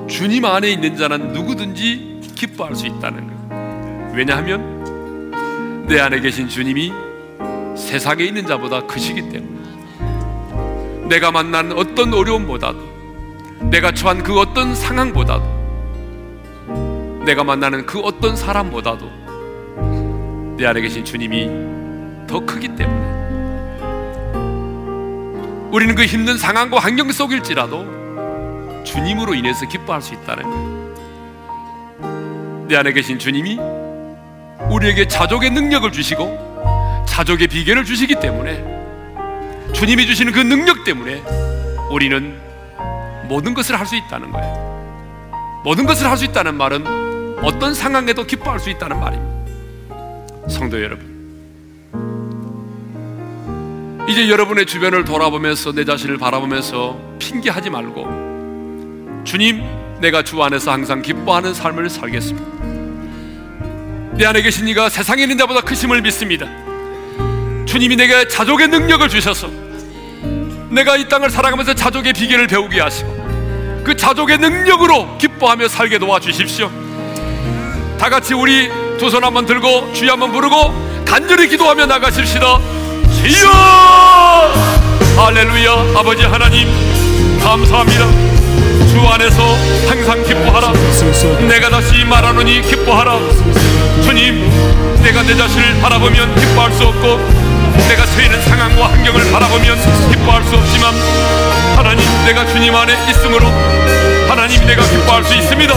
주님 0.07 0.45
안에 0.45 0.71
있는 0.71 0.97
자는 0.97 1.33
누구든지 1.33 2.21
기뻐할 2.35 2.75
수 2.75 2.87
있다는 2.87 3.27
것. 3.27 3.35
왜냐하면 4.15 5.85
내 5.89 6.01
안에 6.01 6.21
계신 6.21 6.49
주님이 6.49 6.93
세상에 7.77 8.25
있는 8.25 8.47
자보다 8.47 8.87
크시기 8.87 9.29
때문에 9.29 9.65
내가 11.09 11.31
만난 11.31 11.73
어떤 11.73 12.15
어려움보다도 12.15 12.95
내가 13.71 13.93
처한 13.93 14.23
그 14.23 14.39
어떤 14.39 14.75
상황보다도 14.75 15.55
내가 17.25 17.45
만나는 17.45 17.87
그 17.87 18.01
어떤 18.01 18.37
사람보다도 18.37 19.11
내 20.57 20.67
안에 20.67 20.81
계신 20.81 21.05
주님이 21.05 22.27
더 22.27 22.41
크기 22.41 22.69
때문에 22.69 23.15
우리는 25.71 25.95
그 25.95 26.05
힘든 26.05 26.39
상황과 26.39 26.79
환경 26.79 27.11
속일지라도 27.11 27.94
주님으로 28.85 29.35
인해서 29.35 29.67
기뻐할 29.67 30.01
수 30.01 30.15
있다는. 30.15 30.75
내 32.69 32.77
안에 32.77 32.93
계신 32.93 33.19
주님이 33.19 33.59
우리에게 34.71 35.09
자족의 35.09 35.51
능력을 35.51 35.91
주시고 35.93 37.05
자족의 37.07 37.49
비결을 37.49 37.85
주시기 37.85 38.15
때문에 38.21 38.65
주님이 39.73 40.07
주시는 40.07 40.33
그 40.33 40.39
능력 40.41 40.85
때문에 40.85 41.23
우리는 41.91 42.39
모든 43.29 43.55
것을 43.55 43.79
할 43.79 43.87
수 43.87 43.97
있다는 43.97 44.31
거예요. 44.31 45.61
모든 45.65 45.87
것을 45.87 46.09
할 46.09 46.17
수 46.17 46.25
있다는 46.25 46.55
말은 46.57 46.85
어떤 47.43 47.75
상황에도 47.75 48.25
기뻐할 48.25 48.59
수 48.61 48.71
있다는 48.71 48.99
말입니다. 49.01 49.35
성도 50.49 50.83
여러분, 50.83 51.15
이제 54.09 54.29
여러분의 54.29 54.67
주변을 54.67 55.05
돌아보면서 55.05 55.73
내 55.73 55.85
자신을 55.85 56.19
바라보면서 56.19 56.99
핑계하지 57.19 57.71
말고 57.71 58.24
주님, 59.25 59.63
내가 60.01 60.23
주 60.23 60.43
안에서 60.43 60.73
항상 60.73 61.03
기뻐하는 61.03 61.55
삶을 61.55 61.89
살겠습니다. 61.89 62.47
내 64.17 64.27
안에 64.27 64.43
계신 64.43 64.69
이가 64.69 64.89
세상에 64.89 65.23
있는 65.23 65.39
자보다 65.39 65.61
크심을 65.63 66.03
믿습니다. 66.03 66.47
주님이 67.67 67.97
내게 67.97 68.29
자족의 68.29 68.69
능력을 68.69 69.09
주셔서 69.09 69.49
내가 70.71 70.97
이 70.97 71.09
땅을 71.09 71.31
살아가면서 71.31 71.75
자족의 71.75 72.13
비결을 72.13 72.47
배우게 72.47 72.81
하시고 72.81 73.83
그 73.83 73.97
자족의 73.97 74.39
능력으로 74.39 75.19
기뻐하며 75.19 75.69
살게 75.69 75.99
도와주십시오. 75.99 76.71
다 77.99 78.09
같이 78.11 78.35
우리 78.35 78.69
두 78.99 79.09
손 79.11 79.25
한번 79.25 79.45
들고 79.47 79.93
주여 79.93 80.13
한번 80.13 80.33
부르고 80.33 81.05
간절히 81.05 81.49
기도하며 81.49 81.87
나가십시다. 81.87 82.59
주여! 83.23 83.49
할렐루야! 85.17 85.99
아버지 85.99 86.23
하나님 86.23 86.69
감사합니다. 87.41 88.24
주 88.95 89.01
안에서 89.01 89.43
항상 89.89 90.23
기뻐하라. 90.23 90.73
내가 91.49 91.69
다시 91.69 92.05
말하노니 92.05 92.63
기뻐하라. 92.63 93.19
주님, 94.05 94.49
내가 95.03 95.21
내 95.25 95.35
자신을 95.35 95.81
바라보면 95.81 96.33
기뻐할 96.37 96.73
수 96.73 96.85
없고 96.85 97.19
내가 97.89 98.07
처해 98.07 98.27
있는 98.27 98.41
상황과 98.43 98.91
환경을 98.93 99.33
바라보면 99.33 100.11
기뻐할 100.13 100.45
수 100.45 100.55
없지만 100.55 100.95
하나님 101.75 102.07
내가 102.25 102.47
주님 102.47 102.73
안에 102.73 102.93
있으므로 103.11 103.49
하나님 104.29 104.65
내가 104.65 104.85
기뻐할 104.85 105.25
수 105.25 105.35
있습니다 105.35 105.75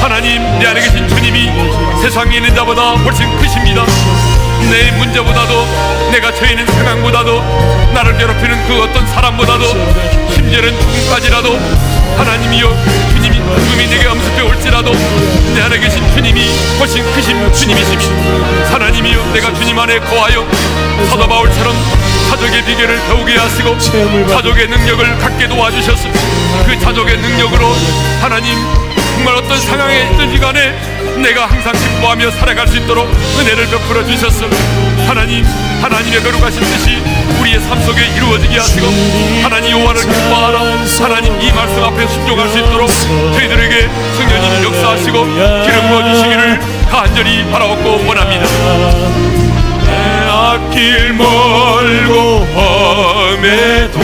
하나님 0.00 0.42
내 0.58 0.66
안에 0.66 0.80
계신 0.80 1.08
주님이 1.08 1.50
세상에 2.02 2.36
있는 2.36 2.54
자보다 2.54 2.92
훨씬 2.92 3.34
크십니다. 3.38 3.84
내 4.70 4.90
문제보다도 4.92 6.10
내가 6.12 6.34
처해 6.34 6.52
있는 6.52 6.66
상황보다도 6.66 7.42
나를 7.92 8.16
괴롭히는 8.16 8.68
그 8.68 8.82
어떤 8.82 9.06
사람보다도 9.06 9.64
심지어는 10.34 10.80
죽음까지라도 10.80 11.58
하나님이여 12.16 12.68
주님이 13.12 13.36
죽음이 13.36 13.86
내게 13.88 14.06
엄습해 14.06 14.42
올지라도 14.42 14.92
내 15.54 15.62
안에 15.62 15.78
계신 15.78 16.02
주님이 16.12 16.48
훨씬 16.78 17.04
크신 17.12 17.52
주님이십니다 17.52 18.72
하나님이여 18.72 19.32
내가 19.34 19.52
주님 19.54 19.78
안에 19.78 19.98
거하여 20.00 20.46
사도 21.10 21.28
바울처럼 21.28 21.74
사족의 22.28 22.64
비결을 22.64 23.00
배우게 23.06 23.36
하시고 23.36 23.78
사족의 24.28 24.68
능력을 24.68 25.18
갖게 25.18 25.48
도와주셨습 25.48 26.10
그 26.66 26.80
사족의 26.80 27.18
능력으로 27.18 27.66
하나님 28.20 28.54
정말 29.16 29.34
어떤 29.36 29.58
상황에 29.58 30.02
있든지 30.10 30.38
간에 30.38 30.78
내가 31.22 31.46
항상 31.46 31.72
기뻐하며 31.72 32.30
살아갈 32.32 32.68
수 32.68 32.76
있도록 32.76 33.08
은혜를 33.38 33.66
베풀어 33.70 34.04
주셨음. 34.04 34.50
하나님 35.08 35.42
하나님의 35.80 36.22
거룩하신 36.22 36.60
뜻이 36.60 37.02
우리의 37.40 37.60
삶 37.60 37.80
속에 37.82 38.06
이루어지게 38.16 38.58
하시고 38.58 38.86
하나님 39.42 39.70
여호와를 39.78 40.02
기뻐하라. 40.02 40.60
하나님 41.00 41.40
이 41.40 41.50
말씀 41.52 41.82
앞에 41.82 42.06
순종할 42.06 42.48
수 42.50 42.58
있도록 42.58 42.90
저희들에게 43.34 43.88
성령님이 44.18 44.64
역사하시고 44.64 45.24
기름 45.64 45.88
부어 45.88 46.12
주시기를 46.12 46.60
간절히 46.90 47.50
바라옵고 47.50 48.04
원합니다. 48.06 48.44
앞 48.44 49.45
길 50.70 51.12
멀고 51.12 52.44
험해도 52.54 53.98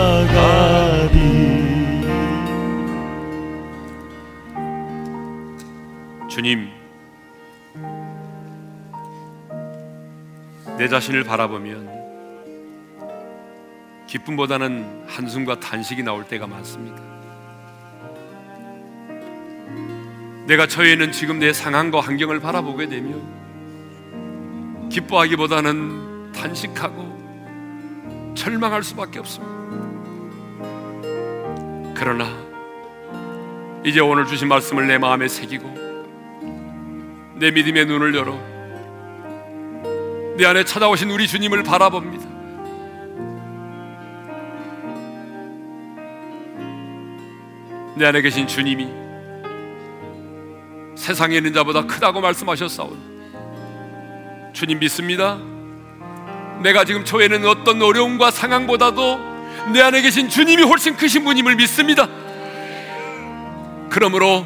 주님 6.30 6.70
내 10.78 10.88
자신을 10.88 11.24
바라보면 11.24 12.02
기쁨보다는 14.08 15.06
한숨과 15.08 15.60
탄식이 15.60 16.04
나올 16.04 16.26
때가 16.26 16.48
많습니다 16.48 17.11
내가 20.52 20.68
처해 20.68 20.92
있는 20.92 21.14
지금 21.14 21.40
내 21.40 21.54
상황과 21.54 22.02
환경을 22.02 22.42
바라보게 22.42 22.90
되며 22.90 23.16
기뻐하기보다는 24.90 26.34
탄식하고 26.34 28.34
절망할 28.36 28.84
수밖에 28.84 29.20
없습니다. 29.20 29.56
그러나 31.96 32.28
이제 33.86 34.02
오늘 34.02 34.26
주신 34.26 34.50
말씀을 34.50 34.88
내 34.88 34.98
마음에 34.98 35.30
새기고 35.30 35.74
내 37.36 37.52
믿음의 37.52 37.86
눈을 37.86 38.14
열어 38.14 38.38
내 40.36 40.46
안에 40.46 40.66
찾아오신 40.66 41.12
우리 41.12 41.30
주님을 41.30 41.64
바라봅니다. 41.64 42.30
내 47.96 48.06
안에 48.06 48.22
계신 48.22 48.48
주님이 48.48 49.11
세상에 51.02 51.38
있는 51.38 51.52
자보다 51.52 51.88
크다고 51.88 52.22
말씀하셨사오니 52.22 52.98
주님 54.54 54.78
믿습니다. 54.80 55.40
내가 56.62 56.86
지금 56.86 57.04
처해는 57.04 57.44
어떤 57.48 57.82
어려움과 57.82 58.30
상황보다도 58.30 59.20
내 59.74 59.82
안에 59.82 60.04
계신 60.04 60.30
주님이 60.30 60.62
훨씬 60.62 60.96
크신 60.96 61.24
분임을 61.24 61.56
믿습니다. 61.56 62.08
그러므로 63.90 64.46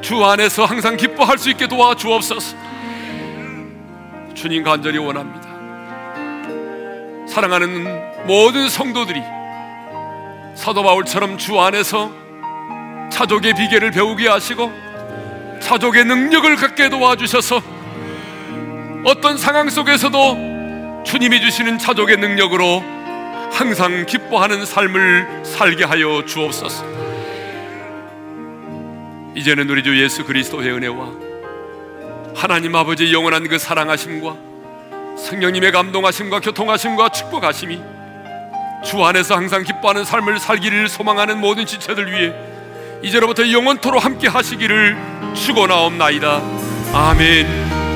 주 0.00 0.24
안에서 0.24 0.64
항상 0.64 0.96
기뻐할 0.96 1.38
수 1.38 1.50
있게 1.50 1.66
도와주옵소서. 1.66 2.56
주님 4.34 4.62
간절히 4.62 4.98
원합니다. 4.98 5.48
사랑하는 7.26 8.26
모든 8.28 8.68
성도들이 8.68 9.20
사도 10.54 10.84
바울처럼 10.84 11.36
주 11.36 11.60
안에서 11.60 12.12
차족의 13.10 13.54
비결을 13.54 13.90
배우게 13.90 14.28
하시고 14.28 14.87
사족의 15.60 16.04
능력을 16.04 16.56
갖게 16.56 16.88
도와주셔서 16.88 17.62
어떤 19.04 19.36
상황 19.36 19.68
속에서도 19.70 21.02
주님이 21.04 21.40
주시는 21.40 21.78
차족의 21.78 22.18
능력으로 22.18 22.82
항상 23.52 24.04
기뻐하는 24.06 24.64
삶을 24.66 25.42
살게 25.44 25.84
하여 25.84 26.24
주옵소서. 26.26 26.84
이제는 29.34 29.70
우리 29.70 29.82
주 29.82 30.00
예수 30.02 30.24
그리스도의 30.24 30.70
은혜와 30.72 31.10
하나님 32.34 32.74
아버지의 32.74 33.12
영원한 33.12 33.48
그 33.48 33.58
사랑하심과 33.58 34.36
성령님의 35.16 35.72
감동하심과 35.72 36.40
교통하심과 36.40 37.08
축복하심이 37.10 37.80
주 38.84 39.04
안에서 39.04 39.34
항상 39.34 39.64
기뻐하는 39.64 40.04
삶을 40.04 40.38
살기를 40.38 40.88
소망하는 40.88 41.40
모든 41.40 41.66
지체들 41.66 42.12
위해 42.12 42.32
이제로부터 43.02 43.50
영원토로 43.50 43.98
함께 43.98 44.28
하시기를 44.28 45.17
축원하옵나이다. 45.38 46.42
아멘. 46.92 47.87